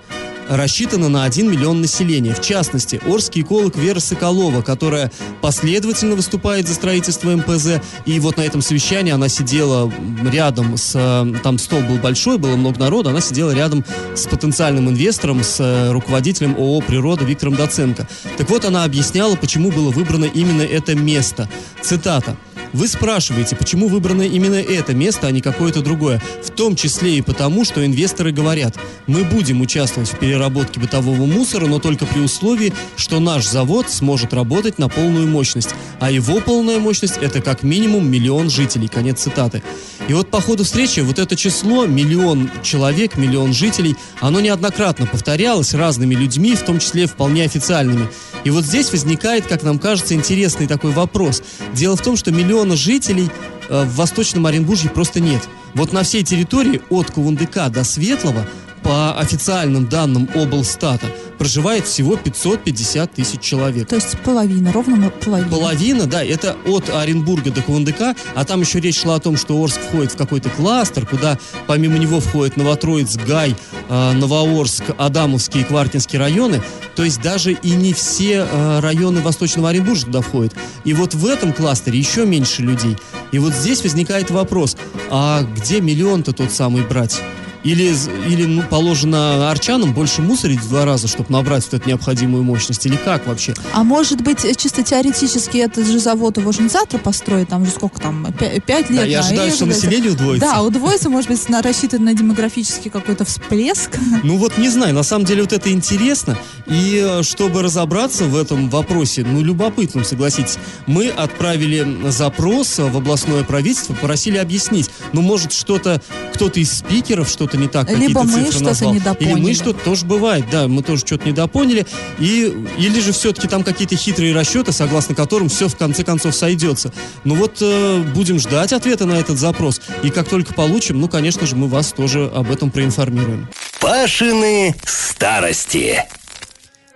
рассчитана 0.50 1.09
на 1.09 1.25
1 1.25 1.50
миллион 1.50 1.80
населения. 1.80 2.35
В 2.35 2.40
частности, 2.40 3.00
орский 3.07 3.42
эколог 3.42 3.76
Вера 3.76 4.00
Соколова, 4.00 4.62
которая 4.62 5.11
последовательно 5.40 6.16
выступает 6.16 6.66
за 6.66 6.75
строительство 6.75 7.30
МПЗ. 7.30 7.80
И 8.04 8.19
вот 8.21 8.37
на 8.37 8.42
этом 8.42 8.61
совещании 8.61 9.12
она 9.12 9.28
сидела 9.28 9.90
рядом 10.30 10.76
с... 10.76 10.92
э, 10.95 11.38
Там 11.42 11.59
стол 11.59 11.80
был 11.83 11.97
большой, 11.97 12.37
было 12.38 12.57
много 12.57 12.80
народа. 12.80 13.11
Она 13.11 13.21
сидела 13.21 13.52
рядом 13.52 13.85
с 14.14 14.26
потенциальным 14.26 14.88
инвестором, 14.90 15.42
с 15.45 15.61
э, 15.61 15.92
руководителем 15.92 16.57
ООО 16.57 16.80
«Природа» 16.80 17.25
Виктором 17.25 17.54
Доценко. 17.54 18.09
Так 18.37 18.50
вот, 18.50 18.64
она 18.64 18.85
объясняла, 18.85 19.37
почему 19.37 19.71
было 19.71 19.90
выбрано 19.90 20.25
именно 20.25 20.62
это 20.62 20.95
место. 20.97 21.49
Цитата. 21.80 22.37
Вы 22.73 22.87
спрашиваете, 22.87 23.57
почему 23.57 23.89
выбрано 23.89 24.23
именно 24.23 24.55
это 24.55 24.95
место, 24.95 25.27
а 25.27 25.31
не 25.33 25.41
какое-то 25.41 25.83
другое. 25.83 26.23
В 26.43 26.50
том 26.50 26.77
числе 26.77 27.19
и 27.19 27.23
потому, 27.23 27.65
что 27.65 27.85
инвесторы 27.85 28.31
говорят, 28.31 28.77
мы 29.09 29.25
будем 29.25 29.61
участвовать 29.61 30.11
в 30.11 30.19
переработке 30.19 30.79
бытового 30.79 31.27
мусора, 31.27 31.67
но 31.67 31.81
только 31.81 32.07
при 32.07 32.21
условии, 32.21 32.73
что 32.97 33.19
наш 33.19 33.47
завод 33.47 33.91
сможет 33.91 34.33
работать 34.33 34.79
на 34.79 34.89
полную 34.89 35.27
мощность. 35.27 35.71
А 35.99 36.11
его 36.11 36.41
полная 36.41 36.79
мощность 36.79 37.19
это 37.21 37.41
как 37.41 37.65
минимум 37.65 38.09
миллион 38.09 38.50
жителей. 38.50 38.87
Конец 38.87 39.21
цитаты. 39.21 39.62
И 40.09 40.12
вот 40.12 40.31
по 40.31 40.41
ходу 40.41 40.65
встречи 40.65 41.00
вот 41.00 41.19
это 41.19 41.37
число, 41.37 41.87
миллион 41.87 42.50
человек, 42.62 43.17
миллион 43.17 43.53
жителей, 43.53 43.97
оно 44.21 44.41
неоднократно 44.41 45.07
повторялось 45.07 45.75
разными 45.75 46.15
людьми, 46.15 46.55
в 46.55 46.62
том 46.62 46.79
числе 46.79 47.07
вполне 47.07 47.45
официальными. 47.45 48.09
И 48.45 48.50
вот 48.50 48.65
здесь 48.65 48.91
возникает, 48.91 49.47
как 49.47 49.62
нам 49.62 49.79
кажется, 49.79 50.15
интересный 50.15 50.67
такой 50.67 50.93
вопрос. 50.93 51.43
Дело 51.75 51.97
в 51.97 52.03
том, 52.03 52.17
что 52.17 52.33
миллиона 52.61 52.76
жителей 52.76 53.31
э, 53.69 53.85
в 53.85 53.95
Восточном 53.97 54.45
Оренбурге 54.47 54.90
просто 54.90 55.21
нет. 55.21 55.40
Вот 55.75 55.93
на 55.93 56.02
всей 56.02 56.23
территории 56.23 56.83
от 56.90 57.11
Кувандыка 57.11 57.69
до 57.71 57.85
Светлого 57.85 58.47
по 58.82 59.18
официальным 59.18 59.88
данным 59.88 60.28
облстата 60.34 61.06
проживает 61.38 61.87
всего 61.87 62.16
550 62.16 63.12
тысяч 63.12 63.40
человек. 63.40 63.88
То 63.88 63.96
есть 63.96 64.18
половина, 64.18 64.72
ровно 64.72 65.10
половина. 65.10 65.50
Половина, 65.50 66.06
да, 66.06 66.22
это 66.22 66.56
от 66.66 66.90
Оренбурга 66.90 67.50
до 67.50 67.62
Кувандыка, 67.62 68.14
а 68.34 68.44
там 68.44 68.60
еще 68.60 68.80
речь 68.80 69.00
шла 69.00 69.14
о 69.14 69.20
том, 69.20 69.37
что 69.37 69.62
Орск 69.62 69.80
входит 69.80 70.12
в 70.12 70.16
какой-то 70.16 70.50
кластер, 70.50 71.06
куда 71.06 71.38
помимо 71.66 71.99
него 71.99 72.20
входят 72.20 72.56
Новотроиц, 72.56 73.16
Гай, 73.26 73.56
э, 73.88 74.12
Новоорск, 74.12 74.84
Адамовский 74.99 75.62
и 75.62 75.64
Квартинский 75.64 76.18
районы, 76.18 76.62
то 76.94 77.04
есть 77.04 77.22
даже 77.22 77.52
и 77.52 77.70
не 77.70 77.94
все 77.94 78.46
э, 78.50 78.80
районы 78.80 79.22
Восточного 79.22 79.70
Оренбуржья 79.70 80.06
туда 80.06 80.20
входят. 80.20 80.54
И 80.84 80.92
вот 80.92 81.14
в 81.14 81.26
этом 81.26 81.54
кластере 81.54 81.99
еще 81.99 82.26
меньше 82.26 82.60
людей. 82.60 82.96
И 83.32 83.38
вот 83.38 83.54
здесь 83.54 83.82
возникает 83.82 84.30
вопрос, 84.30 84.76
а 85.10 85.42
где 85.42 85.80
миллион-то 85.80 86.32
тот 86.32 86.52
самый 86.52 86.82
брать? 86.82 87.20
Или, 87.62 87.95
или 88.29 88.45
ну, 88.47 88.62
положено 88.62 89.50
арчанам 89.50 89.93
больше 89.93 90.23
мусорить 90.23 90.61
в 90.61 90.69
два 90.69 90.85
раза, 90.85 91.09
чтобы 91.09 91.31
набрать 91.31 91.64
вот 91.64 91.75
эту 91.75 91.88
необходимую 91.88 92.43
мощность? 92.43 92.87
Или 92.87 92.97
как 92.97 93.26
вообще? 93.26 93.55
А 93.73 93.85
может 93.85 94.23
быть, 94.23 94.45
э, 94.45 94.55
чисто 94.55 94.83
теоретически 94.83 95.59
этот 95.59 95.87
же 95.87 95.99
завод 95.99 96.38
его 96.38 96.52
же 96.52 96.62
не 96.62 96.69
завтра 96.69 96.99
построить, 96.99 97.49
там 97.49 97.67
же 97.67 97.71
сколько 97.71 98.00
там, 98.00 98.26
пя- 98.26 98.61
пять 98.61 98.88
лет? 98.88 99.00
Да, 99.00 99.05
я 99.05 99.21
да, 99.21 99.26
ожидаю, 99.26 99.52
что 99.52 99.67
население 99.67 100.12
удвоится. 100.12 100.47
Да, 100.47 100.62
удвоится, 100.62 101.11
может 101.11 101.31
быть, 101.31 101.49
на, 101.49 101.61
рассчитан 101.61 102.05
на 102.05 102.14
демографический 102.14 102.90
какой-то 102.90 103.25
всплеск. 103.25 103.99
Ну 104.23 104.37
вот 104.37 104.59
не 104.59 104.69
знаю, 104.69 104.95
на 104.95 105.02
самом 105.02 105.25
деле 105.25 105.43
вот 105.43 105.52
это 105.52 105.73
интересно. 105.73 106.38
И 106.67 107.02
э, 107.02 107.23
чтобы 107.23 107.62
разобраться 107.62 108.25
в 108.25 108.37
этом 108.37 108.69
вопросе, 108.69 109.25
ну 109.25 109.43
любопытном, 109.43 110.05
согласитесь, 110.05 110.59
мы 110.87 111.09
отправили 111.09 112.11
запрос 112.11 112.79
в 112.79 112.97
областное 112.97 113.45
правительство, 113.45 113.95
попросили 113.95 114.37
объяснить. 114.37 114.90
Ну 115.12 115.23
может 115.23 115.52
что-то, 115.52 116.02
кто-то 116.35 116.61
из 116.61 116.71
спикеров 116.73 117.29
что-то 117.50 117.59
не 117.59 117.69
так, 117.69 117.88
Либо 117.88 118.00
какие-то 118.00 118.23
мы 118.23 118.33
цифры 118.33 118.50
что-то 118.50 118.64
назвал. 118.64 118.92
Или 118.92 119.00
недопоняли. 119.00 119.40
мы 119.40 119.54
что-то 119.54 119.85
тоже 119.85 120.07
бывает, 120.07 120.45
да, 120.50 120.69
мы 120.69 120.83
тоже 120.83 121.04
что-то 121.04 121.28
недопоняли. 121.28 121.87
И, 122.19 122.52
или 122.78 123.00
же 123.00 123.12
все-таки 123.12 123.49
там 123.49 123.64
какие-то 123.64 123.97
хитрые 123.97 124.35
расчеты, 124.35 124.73
согласно 124.73 125.14
которым 125.14 125.49
все 125.49 125.69
в 125.69 125.76
конце 125.76 126.04
концов 126.04 126.35
сойдется. 126.35 126.92
Ну 127.25 127.35
вот 127.35 127.59
э, 127.61 128.02
будем 128.14 128.38
ждать 128.38 128.73
ответа 128.73 129.07
на 129.07 129.14
этот 129.14 129.38
запрос. 129.38 129.80
И 130.02 130.11
как 130.11 130.28
только 130.28 130.54
получим, 130.54 131.00
ну 131.00 131.09
конечно 131.09 131.47
же 131.47 131.57
мы 131.57 131.69
вас 131.69 131.92
тоже 131.92 132.30
об 132.35 132.50
этом 132.50 132.71
проинформируем. 132.71 133.49
Пашины 133.80 134.75
старости. 134.85 136.04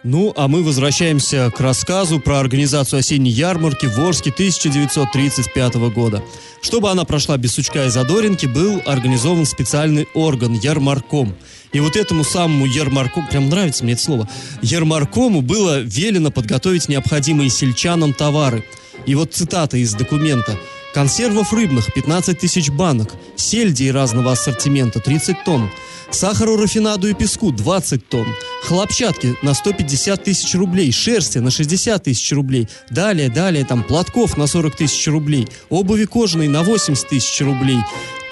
Ну, 0.04 0.34
а 0.36 0.48
мы 0.48 0.62
возвращаемся 0.62 1.50
к 1.50 1.58
рассказу 1.60 2.20
про 2.20 2.38
организацию 2.38 3.00
осенней 3.00 3.32
ярмарки 3.32 3.86
в 3.86 3.98
Орске 3.98 4.28
1935 4.28 5.74
года. 5.94 6.22
Чтобы 6.60 6.90
она 6.90 7.06
прошла 7.06 7.38
без 7.38 7.54
сучка 7.54 7.86
и 7.86 7.88
задоринки, 7.88 8.44
был 8.44 8.82
организован 8.84 9.46
специальный 9.46 10.06
орган– 10.12 10.52
ярмарком. 10.62 11.34
И 11.72 11.80
вот 11.80 11.96
этому 11.96 12.22
самому 12.22 12.66
ярмаркому, 12.66 13.26
прям 13.30 13.48
нравится 13.48 13.82
мне 13.82 13.94
это 13.94 14.02
слово, 14.02 14.28
ярмаркому 14.60 15.40
было 15.40 15.80
велено 15.80 16.30
подготовить 16.30 16.90
необходимые 16.90 17.48
сельчанам 17.48 18.12
товары. 18.12 18.62
И 19.06 19.14
вот 19.14 19.32
цитата 19.32 19.78
из 19.78 19.94
документа. 19.94 20.58
Консервов 20.92 21.54
рыбных 21.54 21.92
15 21.94 22.38
тысяч 22.38 22.68
банок, 22.68 23.14
сельдей 23.36 23.90
разного 23.90 24.32
ассортимента 24.32 25.00
30 25.00 25.44
тонн, 25.44 25.70
сахару, 26.14 26.56
рафинаду 26.56 27.08
и 27.08 27.14
песку 27.14 27.50
20 27.50 28.08
тонн, 28.08 28.26
хлопчатки 28.62 29.36
на 29.42 29.52
150 29.54 30.22
тысяч 30.24 30.54
рублей, 30.54 30.92
шерсти 30.92 31.38
на 31.38 31.50
60 31.50 32.02
тысяч 32.02 32.32
рублей, 32.32 32.68
далее, 32.90 33.28
далее, 33.28 33.64
там, 33.64 33.82
платков 33.82 34.36
на 34.36 34.46
40 34.46 34.76
тысяч 34.76 35.06
рублей, 35.08 35.48
обуви 35.68 36.04
кожаной 36.04 36.48
на 36.48 36.62
80 36.62 37.08
тысяч 37.08 37.40
рублей, 37.40 37.78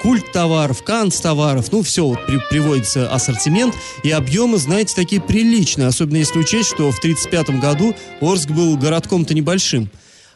культ 0.00 0.32
товаров, 0.32 0.82
канц 0.82 1.20
товаров, 1.20 1.70
ну 1.72 1.82
все, 1.82 2.04
вот 2.06 2.24
при- 2.26 2.40
приводится 2.50 3.12
ассортимент, 3.12 3.74
и 4.02 4.10
объемы, 4.10 4.58
знаете, 4.58 4.94
такие 4.94 5.20
приличные, 5.20 5.88
особенно 5.88 6.16
если 6.16 6.38
учесть, 6.38 6.68
что 6.68 6.90
в 6.90 6.98
1935 6.98 7.60
году 7.60 7.94
Орск 8.20 8.50
был 8.50 8.76
городком-то 8.76 9.34
небольшим. 9.34 9.90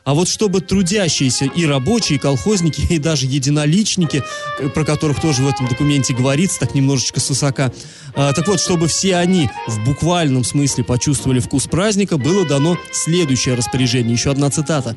А 0.06 0.14
вот 0.14 0.28
чтобы 0.28 0.60
трудящиеся 0.60 1.46
и 1.46 1.66
рабочие, 1.66 2.16
и 2.16 2.20
колхозники, 2.20 2.80
и 2.90 2.98
даже 2.98 3.26
единоличники, 3.26 4.22
э, 4.60 4.68
про 4.68 4.84
которых 4.84 5.20
тоже 5.20 5.42
в 5.42 5.48
этом 5.48 5.66
документе 5.66 6.14
говорится, 6.14 6.60
так 6.60 6.76
немножечко 6.76 7.18
с 7.18 7.28
высока, 7.28 7.72
а, 8.14 8.32
так 8.32 8.46
вот, 8.46 8.60
чтобы 8.60 8.86
все 8.86 9.16
они 9.16 9.50
в 9.66 9.84
буквальном 9.84 10.44
смысле 10.44 10.84
почувствовали 10.84 11.40
вкус 11.40 11.66
праздника, 11.66 12.18
было 12.18 12.46
дано 12.46 12.78
следующее 12.92 13.56
распоряжение, 13.56 14.12
еще 14.12 14.30
одна 14.30 14.48
цитата. 14.48 14.96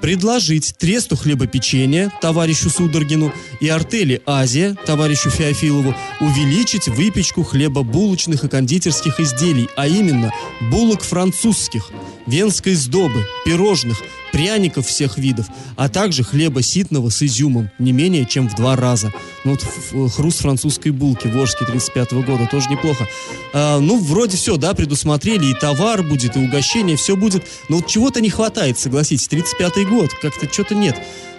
Предложить 0.00 0.74
тресту 0.76 1.14
хлебопечения 1.14 2.12
товарищу 2.20 2.68
Судоргину 2.68 3.32
и 3.60 3.68
артели 3.68 4.22
«Азия» 4.26 4.76
товарищу 4.84 5.30
Феофилову 5.30 5.94
увеличить 6.18 6.88
выпечку 6.88 7.44
хлебобулочных 7.44 8.42
и 8.42 8.48
кондитерских 8.48 9.20
изделий, 9.20 9.68
а 9.76 9.86
именно 9.86 10.32
булок 10.62 11.02
французских, 11.02 11.92
венской 12.26 12.74
сдобы, 12.74 13.26
пирожных, 13.44 13.98
пряников 14.32 14.86
всех 14.86 15.18
видов, 15.18 15.46
а 15.76 15.88
также 15.88 16.24
хлеба 16.24 16.62
ситного 16.62 17.10
с 17.10 17.22
изюмом 17.22 17.70
не 17.78 17.92
менее 17.92 18.26
чем 18.26 18.48
в 18.48 18.54
два 18.54 18.76
раза. 18.76 19.12
Ну 19.44 19.52
вот 19.52 20.12
хруст 20.12 20.40
французской 20.40 20.88
булки 20.90 21.28
в 21.28 21.38
Орске 21.38 21.64
35 21.64 22.12
года 22.12 22.48
тоже 22.50 22.70
неплохо. 22.70 23.06
А, 23.52 23.78
ну, 23.78 23.98
вроде 23.98 24.36
все, 24.36 24.56
да, 24.56 24.74
предусмотрели, 24.74 25.46
и 25.46 25.54
товар 25.54 26.02
будет, 26.02 26.36
и 26.36 26.40
угощение, 26.40 26.96
все 26.96 27.16
будет. 27.16 27.46
Но 27.68 27.76
вот 27.76 27.86
чего-то 27.86 28.20
не 28.20 28.30
хватает, 28.30 28.78
согласитесь, 28.78 29.28
35 29.28 29.88
год, 29.88 30.10
как-то 30.14 30.50
что-то 30.50 30.74
нет. 30.74 30.96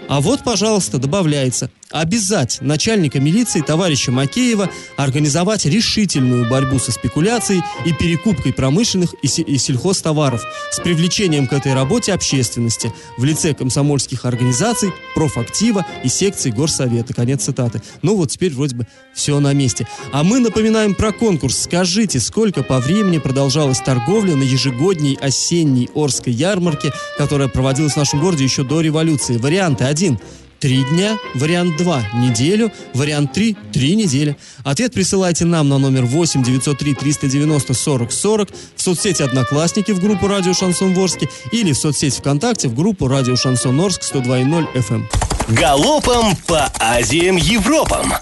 А 0.08 0.22
вот, 0.22 0.44
пожалуйста, 0.44 0.98
добавляется 0.98 1.72
обязать 1.94 2.58
начальника 2.60 3.20
милиции 3.20 3.62
товарища 3.62 4.12
Макеева 4.12 4.70
организовать 4.98 5.66
решительную 5.66 6.50
борьбу 6.50 6.80
со 6.80 6.92
спекуляцией 6.92 7.62
и 7.86 7.94
перекупкой 7.94 8.52
промышленных 8.52 9.14
и, 9.22 9.28
се- 9.28 9.44
и 9.44 9.58
сельхозтоваров 9.58 10.44
с 10.72 10.80
привлечением 10.80 11.48
к 11.48 11.54
этой 11.54 11.74
работе 11.74 12.12
общественности 12.14 12.92
в 13.18 13.24
лице 13.24 13.54
комсомольских 13.54 14.26
организаций, 14.26 14.92
профактива 15.16 15.86
и 16.04 16.10
секций 16.10 16.52
горсовета. 16.52 17.14
Конец 17.14 17.44
цитаты. 17.44 17.82
Ну 18.02 18.16
вот 18.16 18.32
теперь 18.32 18.54
вроде 18.54 18.76
бы 18.76 18.88
все 19.14 19.40
на 19.40 19.54
месте. 19.54 19.88
А 20.12 20.24
мы 20.24 20.40
напоминаем 20.40 20.96
про 20.96 21.12
конкурс. 21.12 21.60
Скажите, 21.64 22.20
сколько 22.20 22.64
по 22.64 22.80
времени 22.80 23.20
продолжалась 23.20 23.80
торговля 23.80 24.36
на 24.36 24.44
ежегодней 24.44 25.16
осенней 25.22 25.90
Орской 25.94 26.34
ярмарке, 26.34 26.92
которая 27.18 27.48
проводилась 27.48 27.94
в 27.94 27.98
нашем 27.98 28.20
городе 28.20 28.44
еще 28.44 28.64
до 28.64 28.82
революции? 28.82 29.38
Варианты. 29.38 29.84
Один. 29.84 30.20
Три 30.64 30.86
дня. 30.86 31.18
Вариант 31.36 31.76
2. 31.76 32.04
Неделю. 32.14 32.72
Вариант 32.94 33.34
3. 33.34 33.58
Три 33.74 33.96
недели. 33.96 34.38
Ответ 34.64 34.94
присылайте 34.94 35.44
нам 35.44 35.68
на 35.68 35.78
номер 35.78 36.06
8 36.06 36.42
903 36.42 36.94
390 36.94 37.74
40 37.74 38.12
40 38.14 38.50
в 38.78 38.82
соцсети 38.82 39.24
Одноклассники 39.24 39.92
в 39.92 40.00
группу 40.00 40.26
Радио 40.26 40.54
Шансон 40.54 40.94
Ворске 40.94 41.28
или 41.52 41.74
в 41.74 41.78
соцсети 41.78 42.18
ВКонтакте 42.18 42.70
в 42.70 42.76
группу 42.76 43.10
Радио 43.10 43.36
Шансон 43.36 43.78
Орск 43.82 44.04
102.0 44.04 44.74
FM. 44.74 45.04
Галопом 45.50 46.34
по 46.48 46.72
Азиям 46.80 47.36
Европам. 47.36 48.14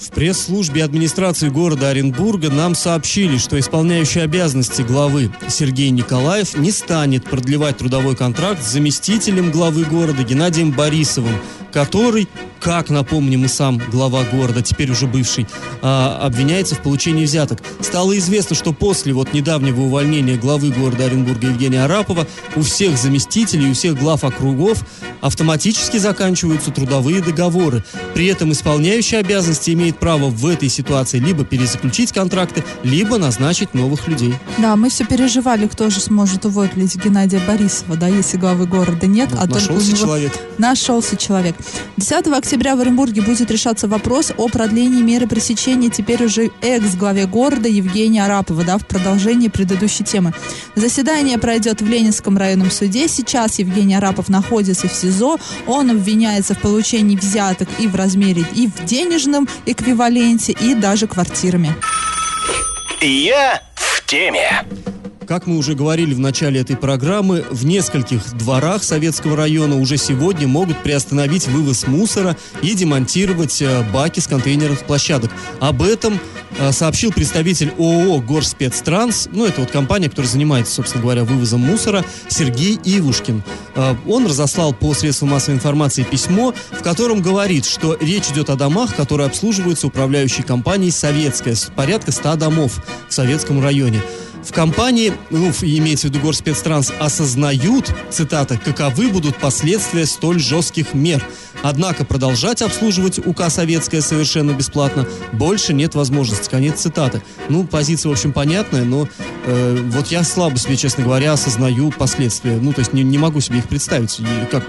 В 0.00 0.10
пресс-службе 0.10 0.84
администрации 0.84 1.48
города 1.48 1.88
Оренбурга 1.88 2.50
нам 2.50 2.76
сообщили, 2.76 3.36
что 3.36 3.58
исполняющий 3.58 4.20
обязанности 4.20 4.82
главы 4.82 5.30
Сергей 5.48 5.90
Николаев 5.90 6.56
не 6.56 6.70
станет 6.70 7.24
продлевать 7.24 7.78
трудовой 7.78 8.14
контракт 8.14 8.62
с 8.62 8.72
заместителем 8.72 9.50
главы 9.50 9.84
города 9.84 10.22
Геннадием 10.22 10.70
Борисовым, 10.70 11.34
который 11.72 12.28
как, 12.60 12.90
напомним, 12.90 13.44
и 13.44 13.48
сам 13.48 13.78
глава 13.78 14.24
города, 14.24 14.62
теперь 14.62 14.90
уже 14.90 15.06
бывший, 15.06 15.46
а, 15.80 16.18
обвиняется 16.22 16.74
в 16.74 16.82
получении 16.82 17.24
взяток. 17.24 17.60
Стало 17.80 18.16
известно, 18.18 18.56
что 18.56 18.72
после 18.72 19.12
вот 19.12 19.32
недавнего 19.32 19.82
увольнения 19.82 20.36
главы 20.36 20.70
города 20.70 21.04
Оренбурга 21.04 21.48
Евгения 21.48 21.84
Арапова 21.84 22.26
у 22.56 22.62
всех 22.62 22.98
заместителей, 22.98 23.70
у 23.70 23.74
всех 23.74 23.98
глав 23.98 24.24
округов 24.24 24.84
автоматически 25.20 25.96
заканчиваются 25.98 26.70
трудовые 26.70 27.22
договоры. 27.22 27.84
При 28.14 28.26
этом 28.26 28.52
исполняющий 28.52 29.16
обязанности 29.16 29.70
имеет 29.70 29.98
право 29.98 30.28
в 30.28 30.46
этой 30.46 30.68
ситуации 30.68 31.18
либо 31.18 31.44
перезаключить 31.44 32.12
контракты, 32.12 32.64
либо 32.82 33.18
назначить 33.18 33.74
новых 33.74 34.08
людей. 34.08 34.34
Да, 34.58 34.76
мы 34.76 34.90
все 34.90 35.04
переживали, 35.04 35.66
кто 35.66 35.90
же 35.90 36.00
сможет 36.00 36.44
уволить 36.44 36.96
Геннадия 36.96 37.40
Борисова, 37.46 37.96
да, 37.96 38.08
если 38.08 38.36
главы 38.36 38.66
города 38.66 39.06
нет, 39.06 39.30
Вот 39.32 39.40
а 39.40 39.46
только 39.46 39.72
у 39.72 39.80
него... 39.80 39.96
человек. 39.96 40.32
Нашелся 40.58 41.16
человек. 41.16 41.56
10 41.96 42.26
октября 42.28 42.76
в 42.76 42.80
Оренбурге 42.80 43.22
будет 43.22 43.50
решаться 43.50 43.88
вопрос 43.88 44.32
о 44.36 44.48
продлении 44.48 45.02
меры 45.02 45.26
пресечения 45.26 45.90
теперь 45.90 46.24
уже 46.24 46.50
экс-главе 46.62 47.26
города 47.26 47.68
Евгения 47.68 48.24
Арапова, 48.24 48.64
да, 48.64 48.78
в 48.78 48.86
продолжении 48.86 49.48
предыдущей 49.48 50.04
темы. 50.04 50.32
Заседание 50.74 51.38
пройдет 51.38 51.80
в 51.82 51.88
Ленинском 51.88 52.38
районном 52.38 52.70
суде. 52.70 53.08
Сейчас 53.08 53.58
Евгений 53.58 53.96
Арапов 53.96 54.28
находится 54.28 54.88
в 54.88 54.92
СИЗО. 54.92 55.38
Он 55.66 55.90
обвиняется 55.90 56.54
в 56.54 56.60
получении 56.60 57.16
взяток 57.16 57.68
и 57.78 57.86
в 57.86 57.96
размере, 57.96 58.44
и 58.54 58.68
в 58.68 58.84
денежном 58.84 59.48
эквиваленте, 59.66 60.52
и 60.52 60.74
даже 60.74 61.06
квартирами. 61.06 61.74
Я 63.00 63.62
в 63.74 64.04
теме. 64.06 64.64
Как 65.28 65.46
мы 65.46 65.58
уже 65.58 65.74
говорили 65.74 66.14
в 66.14 66.20
начале 66.20 66.58
этой 66.58 66.74
программы, 66.74 67.44
в 67.50 67.66
нескольких 67.66 68.32
дворах 68.32 68.82
Советского 68.82 69.36
района 69.36 69.78
уже 69.78 69.98
сегодня 69.98 70.48
могут 70.48 70.82
приостановить 70.82 71.46
вывоз 71.48 71.86
мусора 71.86 72.34
и 72.62 72.72
демонтировать 72.72 73.60
э, 73.60 73.84
баки 73.92 74.20
с 74.20 74.26
контейнерных 74.26 74.86
площадок. 74.86 75.30
Об 75.60 75.82
этом 75.82 76.18
э, 76.58 76.72
сообщил 76.72 77.12
представитель 77.12 77.74
ООО 77.76 78.22
«Горспецтранс», 78.22 79.28
ну, 79.30 79.44
это 79.44 79.60
вот 79.60 79.70
компания, 79.70 80.08
которая 80.08 80.32
занимается, 80.32 80.72
собственно 80.72 81.02
говоря, 81.02 81.24
вывозом 81.24 81.60
мусора, 81.60 82.06
Сергей 82.28 82.80
Ивушкин. 82.82 83.42
Э, 83.74 83.96
Он 84.06 84.24
разослал 84.24 84.72
по 84.72 84.94
средствам 84.94 85.28
массовой 85.32 85.56
информации 85.56 86.04
письмо, 86.04 86.54
в 86.70 86.82
котором 86.82 87.20
говорит, 87.20 87.66
что 87.66 87.98
речь 88.00 88.30
идет 88.30 88.48
о 88.48 88.56
домах, 88.56 88.96
которые 88.96 89.26
обслуживаются 89.26 89.88
управляющей 89.88 90.42
компанией 90.42 90.90
«Советская», 90.90 91.54
порядка 91.76 92.12
100 92.12 92.36
домов 92.36 92.82
в 93.10 93.12
Советском 93.12 93.62
районе. 93.62 94.00
В 94.42 94.52
компании, 94.52 95.12
ну, 95.30 95.50
имеется 95.60 96.08
в 96.08 96.10
виду 96.10 96.20
Горспецтранс, 96.20 96.92
осознают, 96.98 97.92
цитата, 98.10 98.58
каковы 98.58 99.08
будут 99.08 99.36
последствия 99.36 100.06
столь 100.06 100.40
жестких 100.40 100.94
мер. 100.94 101.24
Однако 101.62 102.04
продолжать 102.04 102.62
обслуживать 102.62 103.18
УК 103.24 103.50
«Советская» 103.50 104.00
совершенно 104.00 104.52
бесплатно 104.52 105.06
больше 105.32 105.74
нет 105.74 105.94
возможности. 105.94 106.48
Конец 106.48 106.80
цитаты. 106.80 107.22
Ну, 107.48 107.64
позиция, 107.64 108.10
в 108.10 108.12
общем, 108.12 108.32
понятная, 108.32 108.84
но 108.84 109.08
э, 109.44 109.78
вот 109.90 110.06
я 110.08 110.22
слабо 110.22 110.56
себе, 110.56 110.76
честно 110.76 111.04
говоря, 111.04 111.32
осознаю 111.32 111.90
последствия. 111.90 112.58
Ну, 112.60 112.72
то 112.72 112.80
есть 112.80 112.92
не, 112.92 113.02
не 113.02 113.18
могу 113.18 113.40
себе 113.40 113.58
их 113.58 113.68
представить. 113.68 114.20
Как 114.50 114.64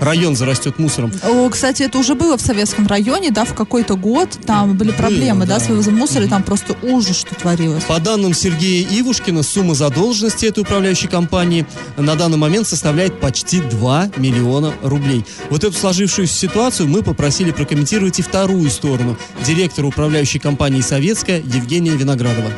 район 0.00 0.36
зарастет 0.36 0.78
мусором. 0.78 1.12
О, 1.24 1.48
кстати, 1.48 1.82
это 1.82 1.98
уже 1.98 2.14
было 2.14 2.36
в 2.36 2.40
Советском 2.40 2.86
районе, 2.86 3.30
да, 3.30 3.44
в 3.44 3.54
какой-то 3.54 3.96
год. 3.96 4.30
Там 4.46 4.76
были 4.76 4.92
проблемы, 4.92 5.46
да, 5.46 5.58
да. 5.58 5.64
с 5.64 5.68
вывозом 5.68 5.96
мусора, 5.96 6.24
и 6.24 6.28
там 6.28 6.42
просто 6.42 6.76
ужас, 6.82 7.18
что 7.18 7.34
творилось. 7.34 7.84
По 7.84 7.98
данным 7.98 8.34
Сергея 8.34 8.86
Ивушкина, 9.08 9.42
сумма 9.42 9.74
задолженности 9.74 10.44
этой 10.44 10.60
управляющей 10.60 11.08
компании 11.08 11.64
на 11.96 12.14
данный 12.14 12.36
момент 12.36 12.68
составляет 12.68 13.18
почти 13.20 13.60
2 13.60 14.10
миллиона 14.18 14.74
рублей. 14.82 15.24
Вот 15.48 15.64
эту 15.64 15.74
сложившуюся 15.74 16.34
ситуацию 16.34 16.88
мы 16.88 17.02
попросили 17.02 17.50
прокомментировать 17.50 18.18
и 18.18 18.22
вторую 18.22 18.68
сторону 18.68 19.16
директора 19.46 19.86
управляющей 19.86 20.38
компании 20.38 20.82
«Советская» 20.82 21.38
Евгения 21.38 21.92
Виноградова. 21.92 22.52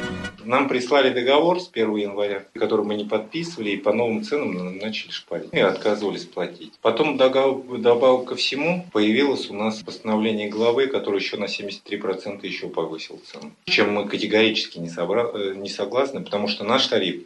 Нам 0.51 0.67
прислали 0.69 1.11
договор 1.11 1.61
с 1.61 1.69
1 1.69 1.95
января, 1.95 2.45
который 2.55 2.85
мы 2.85 2.97
не 2.97 3.05
подписывали, 3.05 3.71
и 3.71 3.77
по 3.77 3.93
новым 3.93 4.25
ценам 4.25 4.53
на- 4.53 4.71
начали 4.73 5.13
шпарить. 5.13 5.51
И 5.53 5.61
отказывались 5.61 6.25
платить. 6.25 6.73
Потом 6.83 7.17
добавок 7.17 8.25
ко 8.31 8.35
всему 8.35 8.85
появилось 8.93 9.49
у 9.49 9.55
нас 9.55 9.81
постановление 9.81 10.49
главы, 10.49 10.89
которое 10.89 11.21
еще 11.21 11.37
на 11.37 11.45
73% 11.47 12.45
еще 12.49 12.69
повысил 12.69 13.21
цену. 13.31 13.53
Чем 13.67 13.93
мы 13.93 14.09
категорически 14.09 14.81
не, 14.81 14.89
собра- 14.89 15.31
э, 15.33 15.55
не 15.55 15.69
согласны, 15.69 16.21
потому 16.21 16.49
что 16.49 16.65
наш 16.65 16.85
тариф 16.89 17.23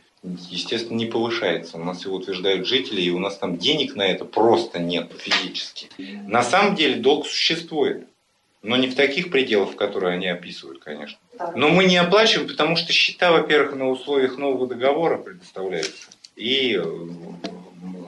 естественно, 0.51 0.97
не 0.99 1.07
повышается. 1.07 1.79
У 1.79 1.85
нас 1.85 2.05
его 2.05 2.17
утверждают 2.17 2.67
жители, 2.67 3.01
и 3.01 3.11
у 3.11 3.19
нас 3.19 3.39
там 3.39 3.57
денег 3.57 3.95
на 3.95 4.07
это 4.07 4.25
просто 4.27 4.79
нет 4.81 5.11
физически. 5.19 5.89
На 6.27 6.43
самом 6.43 6.75
деле 6.77 6.97
долг 6.97 7.27
существует. 7.27 8.07
Но 8.65 8.77
не 8.77 8.89
в 8.89 8.95
таких 8.95 9.31
пределах, 9.31 9.77
которые 9.77 10.15
они 10.15 10.27
описывают, 10.27 10.83
конечно. 10.83 11.19
Но 11.55 11.69
мы 11.69 11.85
не 11.85 11.99
оплачиваем, 11.99 12.49
потому 12.49 12.77
что 12.77 12.93
счета, 12.95 13.31
во-первых, 13.31 13.77
на 13.77 13.91
условиях 13.91 14.39
нового 14.39 14.67
договора 14.67 15.19
предоставляются. 15.19 16.09
И 16.35 16.81
э, 16.83 16.85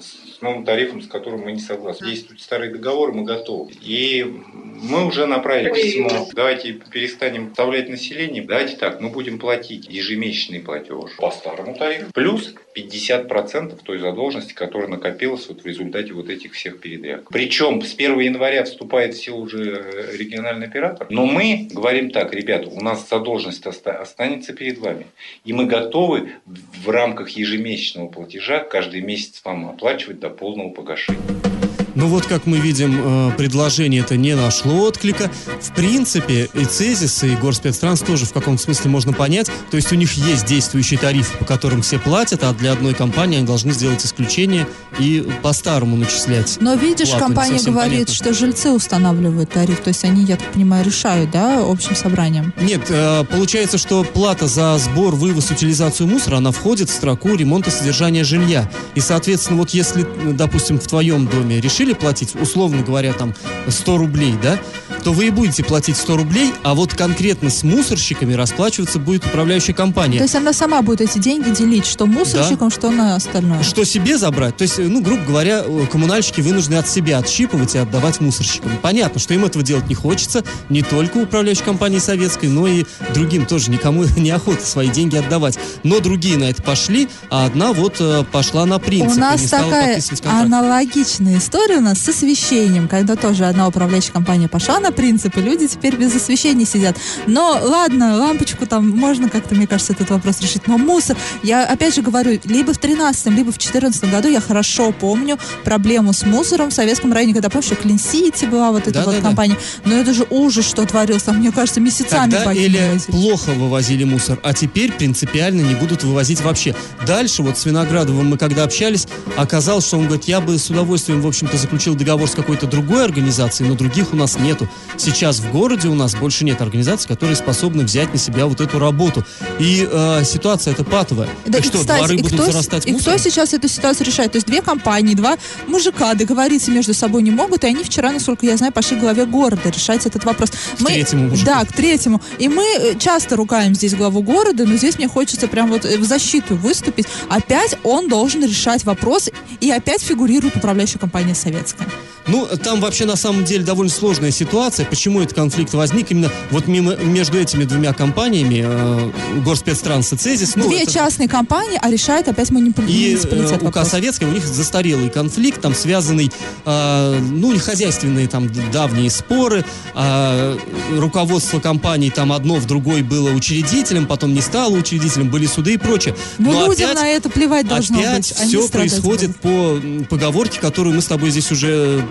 с 0.01 0.41
новым 0.41 0.65
тарифом, 0.65 1.03
с 1.03 1.09
которым 1.09 1.43
мы 1.43 1.53
не 1.53 1.61
согласны. 1.61 2.07
Действует 2.07 2.41
старый 2.41 2.71
договор, 2.71 3.13
мы 3.13 3.25
готовы. 3.25 3.73
И 3.83 4.25
мы 4.25 5.07
уже 5.07 5.27
направили 5.27 5.75
письмо. 5.75 6.27
Давайте 6.35 6.73
перестанем 6.73 7.51
вставлять 7.51 7.89
население. 7.89 8.43
Давайте 8.43 8.77
так, 8.77 9.01
мы 9.01 9.11
будем 9.11 9.39
платить 9.39 9.87
ежемесячный 9.89 10.61
платеж 10.61 11.17
по 11.19 11.31
старому 11.31 11.75
тарифу. 11.77 12.11
Плюс 12.13 12.55
50% 12.77 13.79
той 13.83 13.99
задолженности, 13.99 14.53
которая 14.53 14.89
накопилась 14.89 15.49
вот 15.49 15.63
в 15.63 15.67
результате 15.67 16.13
вот 16.13 16.29
этих 16.29 16.53
всех 16.53 16.81
передряг. 16.81 17.29
Причем 17.31 17.81
с 17.83 17.95
1 17.95 18.19
января 18.21 18.65
вступает 18.65 19.15
в 19.15 19.23
силу 19.23 19.43
уже 19.43 19.65
э, 19.65 20.17
региональный 20.17 20.67
оператор. 20.67 21.07
Но 21.11 21.25
мы 21.25 21.69
говорим 21.73 22.11
так, 22.11 22.35
ребята, 22.35 22.69
у 22.69 22.81
нас 22.81 23.09
задолженность 23.09 23.67
оста- 23.67 23.99
останется 24.01 24.53
перед 24.53 24.79
вами. 24.79 25.07
И 25.45 25.53
мы 25.53 25.67
готовы 25.67 26.33
в 26.45 26.91
рамках 26.91 27.31
ежемесячного 27.31 28.09
платежа 28.09 28.61
каждый 28.61 29.01
месяц 29.01 29.41
вам 29.45 29.69
оплачивать 29.69 30.21
до 30.21 30.29
полного 30.31 30.71
погашения. 30.71 31.56
Ну 31.97 32.09
вот, 32.09 32.27
как 32.27 32.45
мы 32.45 32.59
видим, 32.59 33.31
э, 33.31 33.33
предложение 33.39 34.03
это 34.03 34.19
не 34.19 34.37
нашло 34.37 34.83
отклика. 34.83 35.31
В 35.63 35.75
принципе, 35.75 36.51
и 36.53 36.65
Цезис, 36.67 37.25
и 37.25 37.35
Горспецтранс 37.37 38.01
тоже 38.01 38.27
в 38.27 38.35
каком-то 38.35 38.63
смысле 38.63 38.91
можно 38.91 39.15
понять. 39.15 39.51
То 39.71 39.79
есть 39.79 39.91
у 39.93 39.97
них 39.97 40.13
есть 40.13 40.45
действующие 40.45 40.99
тарифы, 40.99 41.35
по 41.39 41.47
которым 41.47 41.81
все 41.81 41.99
платят, 41.99 42.45
а 42.45 42.53
для 42.53 42.73
одной 42.73 42.93
компании 42.93 43.39
они 43.39 43.47
должны 43.47 43.73
сделать 43.73 44.05
исключение 44.05 44.69
и 44.99 45.27
по-старому 45.43 45.97
начислять. 45.97 46.59
Но 46.61 46.75
видишь, 46.75 47.09
плату, 47.09 47.25
компания 47.25 47.63
говорит, 47.63 48.09
понятно. 48.09 48.15
что 48.15 48.35
жильцы 48.35 48.71
устанавливают 48.73 49.51
тариф, 49.51 49.81
то 49.81 49.89
есть 49.89 50.05
они, 50.05 50.25
я 50.25 50.37
так 50.37 50.53
понимаю, 50.53 50.85
решают, 50.85 51.31
да, 51.31 51.65
общим 51.67 51.97
собранием. 51.97 52.53
Нет, 52.61 52.83
э, 52.91 53.25
получается, 53.25 53.79
что 53.79 54.05
плата 54.05 54.47
за 54.47 54.77
сбор, 54.77 55.15
вывоз, 55.15 55.51
утилизацию 55.51 56.07
мусора, 56.07 56.37
она 56.37 56.51
входит 56.51 56.91
в 56.91 56.93
строку 56.93 57.35
ремонта 57.35 57.71
содержания 57.71 58.23
жилья. 58.23 58.71
И, 58.95 59.01
соответственно, 59.01 59.59
вот 59.59 59.71
если, 59.71 60.07
допустим, 60.33 60.79
в 60.79 60.87
твоем 60.87 61.27
доме 61.27 61.59
решили 61.59 61.86
платить, 61.95 62.35
условно 62.41 62.83
говоря, 62.83 63.13
там 63.13 63.35
100 63.69 63.99
рублей, 63.99 64.35
да, 64.43 64.59
то 65.07 65.13
вы 65.13 65.29
и 65.29 65.31
будете 65.31 65.63
платить 65.63 65.97
100 65.97 66.17
рублей, 66.17 66.53
а 66.65 66.75
вот 66.75 66.93
конкретно 66.93 67.49
с 67.49 67.63
мусорщиками 67.63 68.35
расплачиваться 68.35 68.99
будет 68.99 69.25
управляющая 69.25 69.73
компания. 69.73 70.19
То 70.19 70.25
есть 70.25 70.35
она 70.35 70.53
сама 70.53 70.83
будет 70.83 71.01
эти 71.01 71.21
деньги 71.21 71.51
делить, 71.51 71.87
что 71.87 72.07
мусорщикам, 72.07 72.73
что 72.73 72.91
на 72.91 73.15
остальное. 73.15 73.63
Что 73.63 73.85
себе 73.85 74.19
забрать? 74.19 74.57
То 74.57 74.63
есть, 74.63 74.79
ну, 74.79 75.01
грубо 75.01 75.23
говоря, 75.23 75.63
э, 75.65 75.87
коммунальщики 75.93 76.41
вынуждены 76.41 76.79
от 76.79 76.89
себя 76.89 77.19
отщипывать 77.19 77.77
и 77.77 77.79
отдавать 77.79 78.21
мусорщикам. 78.21 78.73
Понятно, 78.83 79.21
что 79.21 79.33
им 79.33 79.45
этого 79.45 79.65
делать 79.65 79.89
не 79.89 79.95
хочется, 79.95 80.43
не 80.71 80.83
только 80.83 81.19
управляющей 81.19 81.63
компании 81.63 82.01
советской, 82.01 82.47
но 82.47 82.67
и 82.67 82.85
другим 83.15 83.47
тоже 83.47 83.71
никому 83.71 84.03
неохота 84.17 84.67
свои 84.67 84.89
деньги 84.89 85.15
отдавать. 85.15 85.57
Но 85.85 86.01
другие 86.01 86.37
на 86.37 86.51
это 86.51 86.65
пошли, 86.65 87.09
а 87.31 87.47
одна 87.47 87.73
вот 87.73 87.99
э, 88.01 88.25
пошла 88.33 88.67
на 88.67 88.81
принцип. 88.81 89.19
У 89.19 89.21
нас 89.21 89.41
не 89.41 89.47
такая 89.47 90.03
аналогичная 90.25 91.39
история 91.39 91.77
у 91.77 91.83
нас 91.83 92.01
с 92.01 92.09
освещением, 92.09 92.89
когда 92.89 93.15
тоже 93.15 93.45
одна 93.45 93.69
управляющая 93.69 94.13
компания 94.13 94.49
пошла 94.49 94.81
на 94.81 94.96
принцип, 94.97 95.37
и 95.37 95.41
люди 95.41 95.69
теперь 95.69 95.97
без 95.97 96.15
освещения 96.15 96.65
сидят. 96.65 96.97
Но 97.27 97.59
ладно, 97.63 98.17
лампочку 98.17 98.67
там 98.67 98.89
можно 98.91 99.29
как-то, 99.29 99.55
мне 99.55 99.67
кажется, 99.67 99.93
этот 99.93 100.11
вопрос 100.11 100.41
решить. 100.41 100.67
Но 100.67 100.79
мусор, 100.79 101.17
я 101.43 101.65
опять 101.65 101.95
же 101.95 102.03
говорю, 102.03 102.41
либо 102.45 102.73
в 102.73 102.79
13 102.79 103.27
либо 103.27 103.53
в 103.53 103.59
14 103.59 104.11
году 104.11 104.29
я 104.29 104.41
хорошо 104.41 104.93
помню 104.93 105.39
проблему 105.65 106.13
с 106.13 106.25
мусором 106.25 106.71
в 106.71 106.75
Советском 106.75 107.13
районе, 107.13 107.35
когда, 107.35 107.49
помнишь, 107.51 107.67
что 107.67 107.75
Клин-Сити 107.77 108.47
была 108.47 108.71
вот 108.73 108.87
эта 108.89 108.99
вот 109.01 109.07
Да-да-да. 109.07 109.23
компания. 109.23 109.57
Но 109.85 109.95
это 109.95 110.15
же 110.15 110.27
ужас, 110.31 110.67
что 110.67 110.85
творилось. 110.87 111.23
Там, 111.25 111.37
мне 111.39 111.53
кажется, 111.53 111.81
месяцами 111.81 112.31
Тогда 112.31 112.53
или 112.53 112.79
вывозили. 112.79 113.11
плохо 113.13 113.51
вывозили 113.51 114.05
мусор, 114.05 114.39
а 114.43 114.55
теперь 114.55 114.93
принципиально 114.93 115.61
не 115.63 115.75
будут 115.75 116.03
вывозить 116.05 116.41
вообще. 116.41 116.75
Дальше 117.07 117.43
вот 117.43 117.59
с 117.59 117.65
Виноградовым 117.67 118.29
мы 118.31 118.39
когда 118.39 118.65
общались, 118.65 119.07
оказалось, 119.37 119.87
что 119.87 119.99
он 119.99 120.07
говорит, 120.07 120.25
я 120.25 120.41
бы 120.41 120.59
с 120.59 120.71
удовольствием, 120.71 121.21
в 121.21 121.27
общем-то, 121.27 121.57
заключил 121.57 121.95
договор 121.95 122.29
с 122.29 122.35
какой-то 122.35 122.67
другой 122.67 123.05
организацией, 123.05 123.69
но 123.69 123.75
других 123.75 124.13
у 124.13 124.17
нас 124.17 124.39
нету. 124.39 124.69
Сейчас 124.97 125.41
в 125.41 125.51
городе 125.51 125.89
у 125.89 125.95
нас 125.95 126.15
больше 126.15 126.45
нет 126.45 126.61
организаций, 126.61 127.09
которые 127.09 127.37
способны 127.37 127.85
взять 127.85 128.13
на 128.13 128.19
себя 128.19 128.47
вот 128.47 128.61
эту 128.61 128.79
работу. 128.79 129.25
И 129.59 129.89
э, 129.91 130.23
ситуация 130.25 130.73
эта 130.73 130.85
патовая. 130.85 131.29
Да, 131.47 131.59
и, 131.59 131.63
что, 131.63 131.79
кстати, 131.79 131.99
дворы 131.99 132.15
и 132.15 132.23
будут 132.23 132.41
кто, 132.41 132.51
зарастать 132.51 132.87
и 132.87 132.93
мусором? 132.93 133.19
кто 133.19 133.31
сейчас 133.31 133.55
эту 133.55 133.69
ситуацию 133.69 134.07
решает? 134.07 134.33
То 134.33 134.37
есть 134.37 134.47
две 134.47 134.63
компании, 134.63 135.15
два 135.15 135.37
мужика 135.67 136.15
договориться 136.15 136.71
между 136.71 136.95
собой 136.95 137.23
не 137.23 137.31
могут, 137.31 137.65
и 137.65 137.67
они 137.67 137.85
вчера, 137.85 138.13
насколько 138.13 138.47
я 138.47 138.57
знаю, 138.57 138.73
пошли 138.73 138.97
к 138.97 139.01
главе 139.01 139.27
города 139.27 139.69
решать 139.71 140.07
этот 140.07 140.25
вопрос. 140.25 140.51
К 140.51 140.85
третьему 140.85 141.29
мужику. 141.29 141.47
Да, 141.47 141.65
к 141.65 141.73
третьему. 141.73 142.23
И 142.39 142.49
мы 142.49 142.65
э, 142.65 142.99
часто 142.99 143.37
ругаем 143.37 143.75
здесь 143.75 143.95
главу 143.95 144.23
города, 144.23 144.65
но 144.65 144.77
здесь 144.77 144.99
мне 144.99 145.09
хочется 145.09 145.49
прям 145.49 145.71
вот 145.71 145.85
э, 145.85 145.99
в 145.99 146.05
защиту 146.05 146.57
выступить. 146.57 147.07
Опять 147.29 147.77
он 147.83 148.09
должен 148.09 148.45
решать 148.45 148.85
вопрос, 148.85 149.29
и 149.61 149.71
опять 149.71 150.03
фигурирует 150.03 150.57
управляющая 150.57 150.99
компания 150.99 151.35
советская. 151.35 151.87
Ну, 152.29 152.47
там 152.63 152.81
вообще 152.81 153.05
на 153.05 153.17
самом 153.17 153.45
деле 153.45 153.65
довольно 153.65 153.93
сложная 153.93 154.31
ситуация. 154.31 154.66
Почему 154.67 155.21
этот 155.21 155.35
конфликт 155.35 155.73
возник 155.75 156.11
именно 156.11 156.31
вот 156.51 156.67
мимо, 156.67 156.97
между 156.97 157.39
этими 157.39 157.65
двумя 157.65 157.93
компаниями, 157.93 158.65
э, 158.67 159.11
Горспецтранс 159.45 160.13
и 160.13 160.17
Цезис. 160.17 160.57
ну, 160.57 160.69
Две 160.69 160.83
это- 160.83 160.93
частные 160.93 161.29
компании, 161.29 161.79
а 161.81 161.91
решает 161.91 162.29
опять 162.29 162.51
муниципали- 162.51 162.91
И 162.91 163.11
муниципалитет 163.11 163.63
э, 163.63 163.67
УК. 163.69 163.85
Советская, 163.85 164.29
у 164.29 164.33
них 164.33 164.45
застарелый 164.45 165.09
конфликт, 165.11 165.61
там 165.61 165.75
связанный, 165.75 166.31
э, 166.65 167.19
ну, 167.21 167.53
не 167.53 167.59
хозяйственные 167.59 168.27
там 168.29 168.51
давние 168.73 169.11
споры, 169.11 169.65
а, 169.95 170.57
руководство 170.97 171.61
компании 171.61 172.11
там 172.11 172.33
одно 172.33 172.57
в 172.57 172.67
другой 172.67 173.03
было 173.03 173.31
учредителем, 173.31 174.07
потом 174.07 174.35
не 174.35 174.41
стало 174.41 174.75
учредителем, 174.77 175.31
были 175.31 175.47
суды 175.47 175.75
и 175.75 175.77
прочее. 175.77 176.15
Ну, 176.39 176.53
Но 176.53 176.67
людям 176.67 176.91
опять- 176.91 176.95
на 177.03 177.09
это 177.09 177.31
плевать 177.31 177.69
должно 177.69 177.99
Опять 177.99 178.17
быть. 178.33 178.35
Они 178.41 178.49
все 178.57 178.69
происходит 178.69 179.31
будут. 179.41 180.07
по 180.09 180.17
поговорке, 180.17 180.61
которую 180.61 180.95
мы 180.97 181.03
с 181.03 181.07
тобой 181.07 181.31
здесь 181.31 181.51
уже 181.53 182.05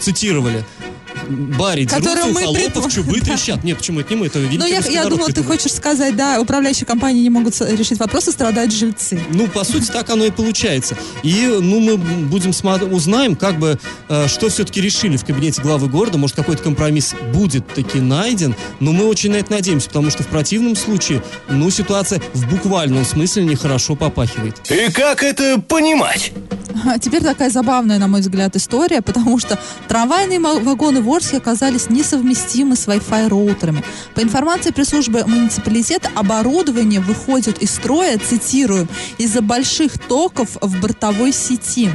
цитировали. 0.00 0.64
Бари 1.28 1.86
Которую 1.86 2.14
дерутся, 2.14 2.28
у 2.28 2.32
мы 2.32 2.40
холопов 2.42 2.84
придум- 2.86 2.90
чубы 2.90 3.20
трещат. 3.20 3.64
Нет, 3.64 3.78
почему 3.78 4.00
это 4.00 4.10
не 4.10 4.16
мы, 4.16 4.26
это 4.26 4.38
Ну, 4.38 4.66
я, 4.66 4.80
я 4.80 5.06
думала, 5.06 5.30
ты 5.30 5.42
хочешь 5.42 5.72
сказать, 5.72 6.16
да, 6.16 6.40
управляющие 6.40 6.86
компании 6.86 7.22
не 7.22 7.30
могут 7.30 7.60
решить 7.60 7.98
вопросы, 7.98 8.32
страдают 8.32 8.72
жильцы. 8.72 9.20
Ну, 9.32 9.48
по 9.48 9.64
сути, 9.64 9.90
так 9.90 10.10
оно 10.10 10.24
и 10.24 10.30
получается. 10.30 10.96
И, 11.22 11.46
ну, 11.60 11.80
мы 11.80 11.96
будем 11.96 12.52
смотреть, 12.52 12.92
узнаем, 12.92 13.36
как 13.36 13.58
бы, 13.58 13.78
э, 14.08 14.28
что 14.28 14.48
все-таки 14.48 14.80
решили 14.80 15.16
в 15.16 15.24
кабинете 15.24 15.62
главы 15.62 15.88
города. 15.88 16.18
Может, 16.18 16.36
какой-то 16.36 16.62
компромисс 16.62 17.14
будет 17.32 17.66
таки 17.68 18.00
найден. 18.00 18.54
Но 18.80 18.92
мы 18.92 19.04
очень 19.04 19.30
на 19.32 19.36
это 19.36 19.52
надеемся, 19.52 19.88
потому 19.88 20.10
что 20.10 20.22
в 20.22 20.28
противном 20.28 20.76
случае, 20.76 21.22
ну, 21.48 21.70
ситуация 21.70 22.20
в 22.32 22.48
буквальном 22.50 23.04
смысле 23.04 23.44
нехорошо 23.44 23.96
попахивает. 23.96 24.56
И 24.70 24.90
как 24.92 25.22
это 25.22 25.60
понимать? 25.60 26.32
Теперь 27.00 27.22
такая 27.22 27.50
забавная, 27.50 27.98
на 27.98 28.08
мой 28.08 28.20
взгляд, 28.20 28.56
история, 28.56 29.00
потому 29.00 29.38
что 29.38 29.58
трамвайные 29.88 30.40
вагоны 30.40 31.00
в 31.00 31.08
Орске 31.10 31.38
оказались 31.38 31.90
несовместимы 31.90 32.76
с 32.76 32.86
Wi-Fi 32.86 33.28
роутерами. 33.28 33.84
По 34.14 34.20
информации 34.20 34.70
пресс-службы 34.70 35.24
муниципалитета, 35.26 36.10
оборудование 36.14 37.00
выходит 37.00 37.62
из 37.62 37.70
строя, 37.70 38.18
цитируем, 38.18 38.88
из-за 39.18 39.40
больших 39.42 39.98
токов 39.98 40.56
в 40.60 40.80
бортовой 40.80 41.32
сети. 41.32 41.90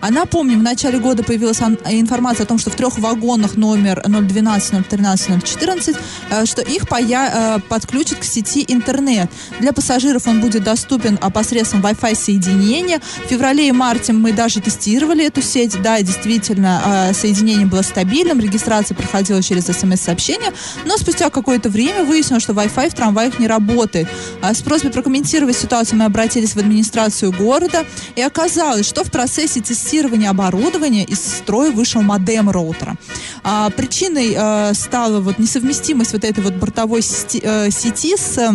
А 0.00 0.10
напомним, 0.10 0.60
в 0.60 0.62
начале 0.62 0.98
года 0.98 1.22
появилась 1.22 1.60
информация 1.60 2.44
о 2.44 2.46
том, 2.46 2.58
что 2.58 2.70
в 2.70 2.74
трех 2.74 2.98
вагонах 2.98 3.56
номер 3.56 4.02
012, 4.06 4.88
013, 4.88 5.44
014, 5.44 5.96
э, 6.30 6.46
что 6.46 6.62
их 6.62 6.84
э, 6.90 7.58
подключат 7.68 8.18
к 8.18 8.24
сети 8.24 8.64
интернет. 8.66 9.30
Для 9.60 9.72
пассажиров 9.72 10.26
он 10.26 10.40
будет 10.40 10.64
доступен 10.64 11.18
посредством 11.32 11.82
Wi-Fi 11.82 12.14
соединения. 12.14 13.00
В 13.24 13.28
феврале 13.28 13.68
и 13.68 13.72
марте 13.72 14.12
мы 14.12 14.32
даже 14.32 14.60
тестировали 14.60 15.26
эту 15.26 15.42
сеть. 15.42 15.80
Да, 15.82 16.00
действительно, 16.00 17.10
э, 17.10 17.14
соединение 17.14 17.66
было 17.66 17.82
стабильным, 17.82 18.40
регистрация 18.40 18.94
проходила 18.94 19.42
через 19.42 19.64
смс-сообщение, 19.66 20.52
но 20.86 20.96
спустя 20.96 21.28
какое-то 21.30 21.68
время 21.68 22.04
выяснилось, 22.04 22.42
что 22.42 22.52
Wi-Fi 22.52 22.90
в 22.90 22.94
трамваях 22.94 23.38
не 23.38 23.46
работает. 23.46 24.08
А 24.40 24.54
С 24.54 24.62
просьбой 24.62 24.90
прокомментировать 24.92 25.56
ситуацию 25.56 25.98
мы 25.98 26.06
обратились 26.06 26.54
в 26.54 26.56
администрацию 26.56 27.32
города, 27.32 27.84
и 28.16 28.22
оказалось, 28.22 28.86
что 28.86 29.04
в 29.04 29.10
процессе 29.10 29.60
тестирования 29.60 29.89
оборудования 29.98 31.04
из 31.04 31.20
строя 31.20 31.70
вышел 31.70 32.02
модем 32.02 32.50
роутера. 32.50 32.96
А, 33.42 33.70
причиной 33.70 34.34
э, 34.36 34.74
стала 34.74 35.20
вот 35.20 35.38
несовместимость 35.38 36.12
вот 36.12 36.24
этой 36.24 36.42
вот 36.42 36.54
бортовой 36.54 37.02
сети, 37.02 37.40
э, 37.42 37.70
сети 37.70 38.16
с 38.16 38.38
э, 38.38 38.52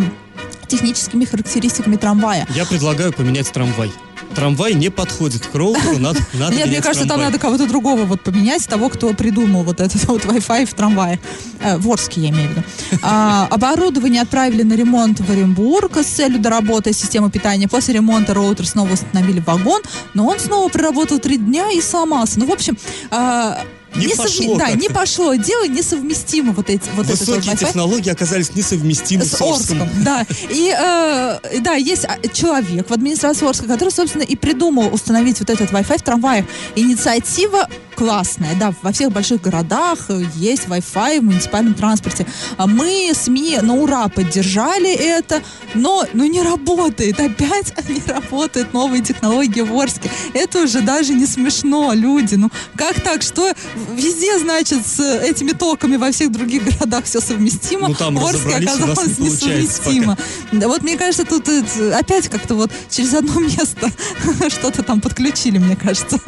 техническими 0.68 1.26
характеристиками 1.26 1.96
трамвая. 1.96 2.48
Я 2.56 2.66
предлагаю 2.66 3.14
поменять 3.14 3.52
трамвай. 3.52 3.92
Трамвай 4.36 4.74
не 4.74 4.90
подходит 4.90 5.48
к 5.48 5.56
роутеру, 5.56 5.98
надо, 5.98 6.20
надо 6.34 6.56
Нет, 6.56 6.68
мне 6.68 6.82
кажется, 6.82 7.08
там 7.08 7.22
надо 7.22 7.40
кого-то 7.40 7.68
другого 7.68 8.04
вот 8.04 8.22
поменять, 8.22 8.68
того, 8.68 8.90
кто 8.90 9.14
придумал 9.14 9.64
вот 9.64 9.80
этот 9.80 10.04
вот 10.06 10.26
Wi-Fi 10.26 10.66
в 10.66 10.74
трамвае. 10.74 11.20
Э, 11.62 11.78
в 11.78 11.90
Орске, 11.90 12.22
я 12.22 12.30
имею 12.30 12.50
в 12.50 12.52
виду. 12.52 12.64
А, 13.02 13.48
оборудование 13.50 14.22
отправили 14.22 14.64
на 14.64 14.74
ремонт 14.74 15.20
в 15.20 15.32
Оренбург 15.32 15.98
с 15.98 16.06
целью 16.06 16.40
доработать 16.40 16.98
систему 16.98 17.30
питания. 17.30 17.68
После 17.68 17.96
ремонта 17.96 18.34
роутер 18.34 18.68
снова 18.68 18.94
установили 18.94 19.40
в 19.40 19.46
вагон, 19.46 19.82
но 20.14 20.28
он 20.28 20.40
снова 20.40 20.70
проработал 20.70 21.20
три 21.20 21.38
дня 21.38 21.72
и 21.72 21.82
сломался. 21.82 22.40
Ну, 22.40 22.46
в 22.46 22.52
общем... 22.52 22.78
а, 23.12 23.64
Не 23.96 24.08
несовме- 24.08 24.16
пошло 24.18 24.58
Да, 24.58 24.66
как-то. 24.66 24.80
не 24.80 24.90
пошло. 24.90 25.36
Дело 25.36 25.68
несовместимо 25.68 26.54
вот 26.54 26.70
эти 26.70 26.84
вот 26.96 27.06
этот 27.08 27.20
Высокие 27.20 27.54
Wi-Fi 27.54 27.58
технологии 27.60 28.10
оказались 28.12 28.54
несовместимы 28.56 29.24
с, 29.26 29.32
с 29.32 29.42
Орском. 29.42 29.82
Орском, 29.84 30.04
да. 30.04 30.26
И 30.50 30.74
э, 30.78 31.60
да, 31.62 31.74
есть 31.74 32.06
а, 32.06 32.18
человек 32.34 32.90
в 32.90 32.94
администрации 32.94 33.48
Орска, 33.48 33.66
который, 33.68 33.90
собственно, 33.90 34.24
и 34.24 34.36
придумал 34.36 34.94
установить 34.94 35.40
вот 35.40 35.50
этот 35.50 35.72
Wi-Fi 35.72 35.98
в 35.98 36.02
трамваях. 36.02 36.46
Инициатива 36.76 37.70
классная, 37.96 38.56
да, 38.56 38.74
во 38.82 38.92
всех 38.92 39.12
больших 39.12 39.42
городах 39.42 40.10
есть 40.36 40.66
Wi-Fi 40.68 41.20
в 41.20 41.24
муниципальном 41.24 41.74
транспорте. 41.74 42.28
А 42.58 42.68
Мы, 42.68 43.12
СМИ, 43.14 43.60
на 43.62 43.76
ура 43.76 44.08
поддержали 44.10 44.94
это, 44.94 45.42
но 45.74 46.06
ну, 46.14 46.26
не 46.26 46.42
работает, 46.42 47.20
опять 47.20 47.74
не 47.90 48.02
работают 48.12 48.74
новые 48.74 49.02
технологии 49.02 49.62
в 49.62 49.74
Орске. 49.80 50.12
Это 50.34 50.64
уже 50.64 50.82
даже 50.82 51.14
не 51.14 51.26
смешно, 51.26 51.94
люди. 51.94 52.36
Ну, 52.36 52.50
как 52.76 53.02
так? 53.02 53.22
Что 53.22 53.54
везде, 53.94 54.38
значит, 54.40 54.86
с 54.86 55.00
этими 55.00 55.52
токами 55.52 55.96
во 55.96 56.12
всех 56.12 56.32
других 56.32 56.64
городах 56.64 57.06
все 57.06 57.22
совместимо, 57.22 57.88
Ну, 57.88 57.96
там 57.96 58.16
в 58.16 58.26
Орске 58.26 58.56
оказалось 58.56 59.18
не 59.18 59.30
несовместимо. 59.30 60.18
Да, 60.52 60.68
вот 60.68 60.84
мне 60.84 60.98
кажется, 60.98 61.26
тут 61.26 61.48
э, 61.50 61.92
опять 61.92 62.30
как-то 62.30 62.56
вот 62.56 62.72
через 62.90 63.14
одно 63.14 63.40
место 63.40 63.92
что-то 64.50 64.84
там 64.84 65.02
подключили, 65.02 65.58
мне 65.58 65.76
кажется. 65.76 66.20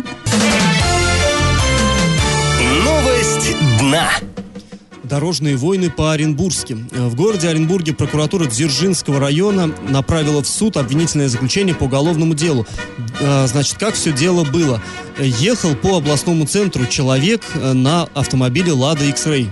Дна. 3.88 4.10
Дорожные 5.06 5.56
войны 5.56 5.89
по-Оренбургски. 5.89 6.78
Э, 6.91 7.08
В 7.08 7.15
городе 7.15 7.47
Оренбурге 7.47 7.93
прокуратура 7.93 8.45
Дзержинского 8.45 9.17
района 9.21 9.71
направила 9.88 10.43
в 10.43 10.47
суд 10.47 10.76
обвинительное 10.76 11.30
заключение 11.30 11.73
по 11.73 11.86
уголовному 11.86 12.34
делу. 12.34 12.67
Э, 13.21 13.47
Значит, 13.47 13.78
как 13.78 13.93
все 13.95 14.12
дело 14.12 14.43
было? 14.43 14.82
Э, 15.17 15.26
Ехал 15.26 15.73
по 15.76 15.95
областному 16.00 16.45
центру 16.45 16.86
человек 16.86 17.41
на 17.56 18.10
автомобиле 18.13 18.73
«Лада 18.73 19.06
X-Ray». 19.06 19.47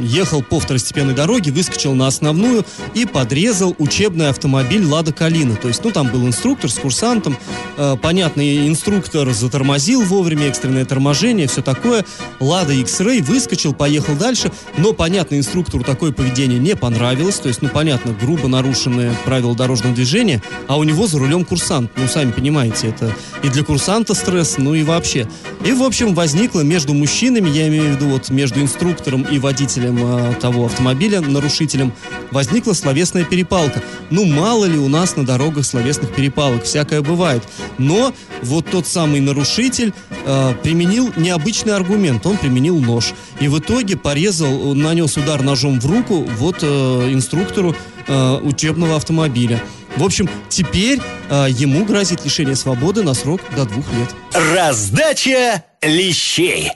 Ехал 0.00 0.42
по 0.42 0.60
второстепенной 0.60 1.14
дороге, 1.14 1.50
выскочил 1.50 1.94
на 1.94 2.06
основную 2.06 2.64
и 2.94 3.06
подрезал 3.06 3.74
учебный 3.78 4.28
автомобиль 4.28 4.84
«Лада 4.84 5.12
Калина». 5.12 5.56
То 5.56 5.68
есть, 5.68 5.82
ну, 5.84 5.90
там 5.90 6.08
был 6.08 6.26
инструктор 6.26 6.70
с 6.70 6.78
курсантом. 6.78 7.36
Э, 7.76 7.96
понятно, 8.00 8.42
инструктор 8.68 9.30
затормозил 9.32 10.02
вовремя, 10.02 10.46
экстренное 10.46 10.84
торможение, 10.84 11.46
все 11.46 11.62
такое. 11.62 12.04
«Лада 12.40 12.72
X-Ray» 12.72 13.22
выскочил, 13.22 13.74
поехал 13.74 14.14
дальше. 14.14 14.50
Но, 14.76 14.92
понятно, 14.92 15.36
инструктору 15.36 15.84
такое 15.84 16.12
поведение 16.12 16.58
не 16.58 16.76
понравилось. 16.76 17.36
То 17.36 17.48
есть, 17.48 17.62
ну, 17.62 17.68
понятно, 17.68 18.14
грубо 18.20 18.48
нарушенные 18.48 19.12
правила 19.24 19.54
дорожного 19.54 19.94
движения. 19.94 20.42
А 20.66 20.76
у 20.78 20.84
него 20.84 21.06
за 21.06 21.18
рулем 21.18 21.44
курсант. 21.44 21.90
Ну, 21.96 22.06
сами 22.08 22.30
понимаете, 22.30 22.88
это 22.88 23.14
и 23.42 23.48
для 23.48 23.64
курсанта 23.64 24.14
стресс, 24.14 24.58
ну 24.58 24.74
и 24.74 24.82
вообще. 24.82 25.28
И, 25.64 25.72
в 25.72 25.82
общем, 25.82 26.14
возникло 26.14 26.60
между 26.60 26.94
мужчинами, 26.94 27.48
я 27.48 27.68
имею 27.68 27.92
в 27.92 27.96
виду 27.96 28.08
вот 28.08 28.30
между 28.30 28.60
инструктором 28.60 29.22
и 29.22 29.38
водителем 29.38 29.87
э, 29.96 30.34
того 30.40 30.66
автомобиля, 30.66 31.20
нарушителем, 31.20 31.92
возникла 32.30 32.72
словесная 32.72 33.24
перепалка. 33.24 33.82
Ну, 34.10 34.24
мало 34.24 34.64
ли 34.64 34.78
у 34.78 34.88
нас 34.88 35.16
на 35.16 35.24
дорогах 35.24 35.64
словесных 35.64 36.14
перепалок, 36.14 36.64
всякое 36.64 37.00
бывает. 37.00 37.42
Но 37.78 38.12
вот 38.42 38.70
тот 38.70 38.86
самый 38.86 39.20
нарушитель 39.20 39.92
э, 40.24 40.54
применил 40.62 41.12
необычный 41.16 41.74
аргумент, 41.74 42.26
он 42.26 42.36
применил 42.36 42.78
нож. 42.78 43.12
И 43.40 43.48
в 43.48 43.58
итоге 43.58 43.96
порезал, 43.96 44.74
нанес 44.74 45.16
удар 45.16 45.42
ножом 45.42 45.80
в 45.80 45.86
руку 45.86 46.26
вот 46.38 46.58
э, 46.62 46.66
инструктору 47.12 47.74
э, 48.06 48.40
учебного 48.42 48.96
автомобиля. 48.96 49.62
В 49.96 50.04
общем, 50.04 50.28
теперь 50.48 51.00
э, 51.30 51.46
ему 51.50 51.84
грозит 51.84 52.24
лишение 52.24 52.56
свободы 52.56 53.02
на 53.02 53.14
срок 53.14 53.40
до 53.56 53.64
двух 53.64 53.84
лет. 53.92 54.14
Раздача 54.54 55.64
лещей. 55.82 56.70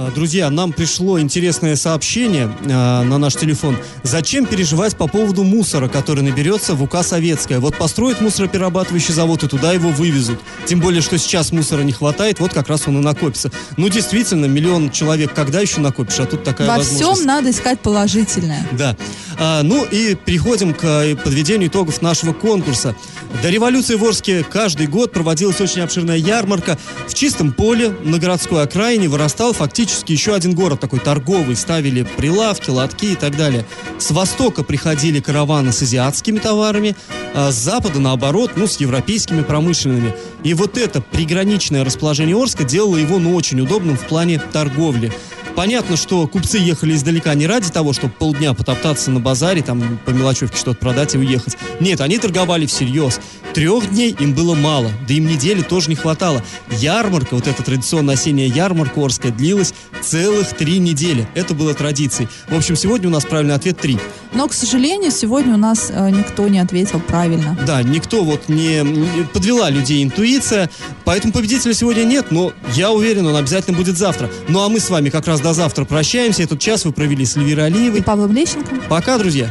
А, 0.00 0.12
Друзья, 0.12 0.48
нам 0.48 0.72
пришло 0.72 1.18
интересное 1.18 1.74
сообщение 1.74 2.48
а, 2.70 3.02
на 3.02 3.18
наш 3.18 3.34
телефон. 3.34 3.76
Зачем 4.04 4.46
переживать 4.46 4.96
по 4.96 5.08
поводу 5.08 5.42
мусора, 5.42 5.88
который 5.88 6.22
наберется 6.22 6.76
в 6.76 6.82
УК 6.84 7.02
Советская? 7.02 7.58
Вот 7.58 7.76
построят 7.76 8.20
мусороперерабатывающий 8.20 9.12
завод 9.12 9.42
и 9.42 9.48
туда 9.48 9.72
его 9.72 9.90
вывезут. 9.90 10.38
Тем 10.66 10.78
более, 10.78 11.02
что 11.02 11.18
сейчас 11.18 11.50
мусора 11.50 11.82
не 11.82 11.90
хватает, 11.90 12.38
вот 12.38 12.52
как 12.52 12.68
раз 12.68 12.86
он 12.86 12.98
и 12.98 13.02
накопится. 13.02 13.50
Ну, 13.76 13.88
действительно, 13.88 14.46
миллион 14.46 14.92
человек 14.92 15.34
когда 15.34 15.60
еще 15.60 15.80
накопишь, 15.80 16.20
а 16.20 16.26
тут 16.26 16.44
такая 16.44 16.68
Во 16.68 16.76
возможность. 16.76 17.12
всем 17.12 17.26
надо 17.26 17.50
искать 17.50 17.80
положительное. 17.80 18.64
Да. 18.72 18.96
А, 19.36 19.62
ну 19.64 19.84
и 19.84 20.14
переходим 20.14 20.74
к 20.74 20.84
э, 20.84 21.16
подведению 21.16 21.70
итогов 21.70 22.02
нашего 22.02 22.32
конкурса. 22.32 22.94
До 23.42 23.50
революции 23.50 23.96
в 23.96 24.04
Орске 24.04 24.44
каждый 24.44 24.86
год 24.86 25.12
проводилась 25.12 25.60
очень 25.60 25.82
обширная 25.82 26.16
ярмарка. 26.16 26.78
В 27.08 27.14
чистом 27.14 27.52
поле 27.52 27.90
на 28.04 28.18
городской 28.18 28.62
окраине 28.62 29.08
вырастал 29.08 29.52
фактически 29.52 29.87
еще 30.06 30.34
один 30.34 30.54
город 30.54 30.80
такой 30.80 31.00
торговый. 31.00 31.56
Ставили 31.56 32.02
прилавки, 32.16 32.70
лотки 32.70 33.06
и 33.06 33.14
так 33.14 33.36
далее. 33.36 33.64
С 33.98 34.10
востока 34.10 34.62
приходили 34.62 35.20
караваны 35.20 35.72
с 35.72 35.82
азиатскими 35.82 36.38
товарами, 36.38 36.96
а 37.34 37.50
с 37.50 37.56
запада, 37.56 38.00
наоборот, 38.00 38.52
ну, 38.56 38.66
с 38.66 38.78
европейскими 38.78 39.42
промышленными. 39.42 40.14
И 40.44 40.54
вот 40.54 40.78
это 40.78 41.00
приграничное 41.00 41.84
расположение 41.84 42.40
Орска 42.40 42.64
делало 42.64 42.96
его, 42.96 43.18
ну, 43.18 43.34
очень 43.34 43.60
удобным 43.60 43.96
в 43.96 44.06
плане 44.06 44.40
торговли. 44.52 45.12
Понятно, 45.58 45.96
что 45.96 46.28
купцы 46.28 46.56
ехали 46.56 46.94
издалека 46.94 47.34
не 47.34 47.48
ради 47.48 47.72
того, 47.72 47.92
чтобы 47.92 48.12
полдня 48.12 48.54
потоптаться 48.54 49.10
на 49.10 49.18
базаре, 49.18 49.60
там 49.60 49.98
по 50.06 50.10
мелочевке 50.10 50.56
что-то 50.56 50.78
продать 50.78 51.16
и 51.16 51.18
уехать. 51.18 51.56
Нет, 51.80 52.00
они 52.00 52.16
торговали 52.18 52.64
всерьез. 52.64 53.18
Трех 53.54 53.90
дней 53.90 54.14
им 54.20 54.34
было 54.34 54.54
мало, 54.54 54.92
да 55.08 55.14
им 55.14 55.26
недели 55.26 55.62
тоже 55.62 55.90
не 55.90 55.96
хватало. 55.96 56.44
Ярмарка, 56.70 57.34
вот 57.34 57.48
эта 57.48 57.60
традиционная 57.64 58.14
осенняя 58.14 58.46
ярмарка 58.46 59.04
Орская, 59.04 59.32
длилась 59.32 59.74
целых 60.00 60.52
три 60.52 60.78
недели. 60.78 61.26
Это 61.34 61.54
было 61.54 61.74
традицией. 61.74 62.28
В 62.48 62.56
общем, 62.56 62.76
сегодня 62.76 63.08
у 63.08 63.10
нас 63.10 63.24
правильный 63.24 63.56
ответ 63.56 63.78
три. 63.78 63.98
Но, 64.34 64.46
к 64.46 64.52
сожалению, 64.52 65.10
сегодня 65.10 65.54
у 65.54 65.56
нас 65.56 65.90
э, 65.90 66.10
никто 66.10 66.46
не 66.46 66.60
ответил 66.60 67.00
правильно. 67.00 67.58
Да, 67.66 67.82
никто 67.82 68.22
вот 68.22 68.48
не, 68.48 68.82
не 68.82 69.24
подвела 69.24 69.70
людей 69.70 70.04
интуиция, 70.04 70.70
поэтому 71.04 71.32
победителя 71.32 71.74
сегодня 71.74 72.04
нет, 72.04 72.30
но 72.30 72.52
я 72.74 72.92
уверен, 72.92 73.26
он 73.26 73.34
обязательно 73.34 73.76
будет 73.76 73.98
завтра. 73.98 74.30
Ну 74.48 74.62
а 74.62 74.68
мы 74.68 74.78
с 74.78 74.90
вами 74.90 75.08
как 75.08 75.26
раз 75.26 75.40
до 75.48 75.54
завтра 75.54 75.86
прощаемся. 75.86 76.42
Этот 76.42 76.60
час 76.60 76.84
вы 76.84 76.92
провели 76.92 77.24
с 77.24 77.36
Эльвирой 77.38 77.64
И 77.64 77.66
Алиевой. 77.68 78.02
Павлом 78.02 78.32
Лещенко. 78.32 78.74
Пока, 78.90 79.16
друзья. 79.16 79.50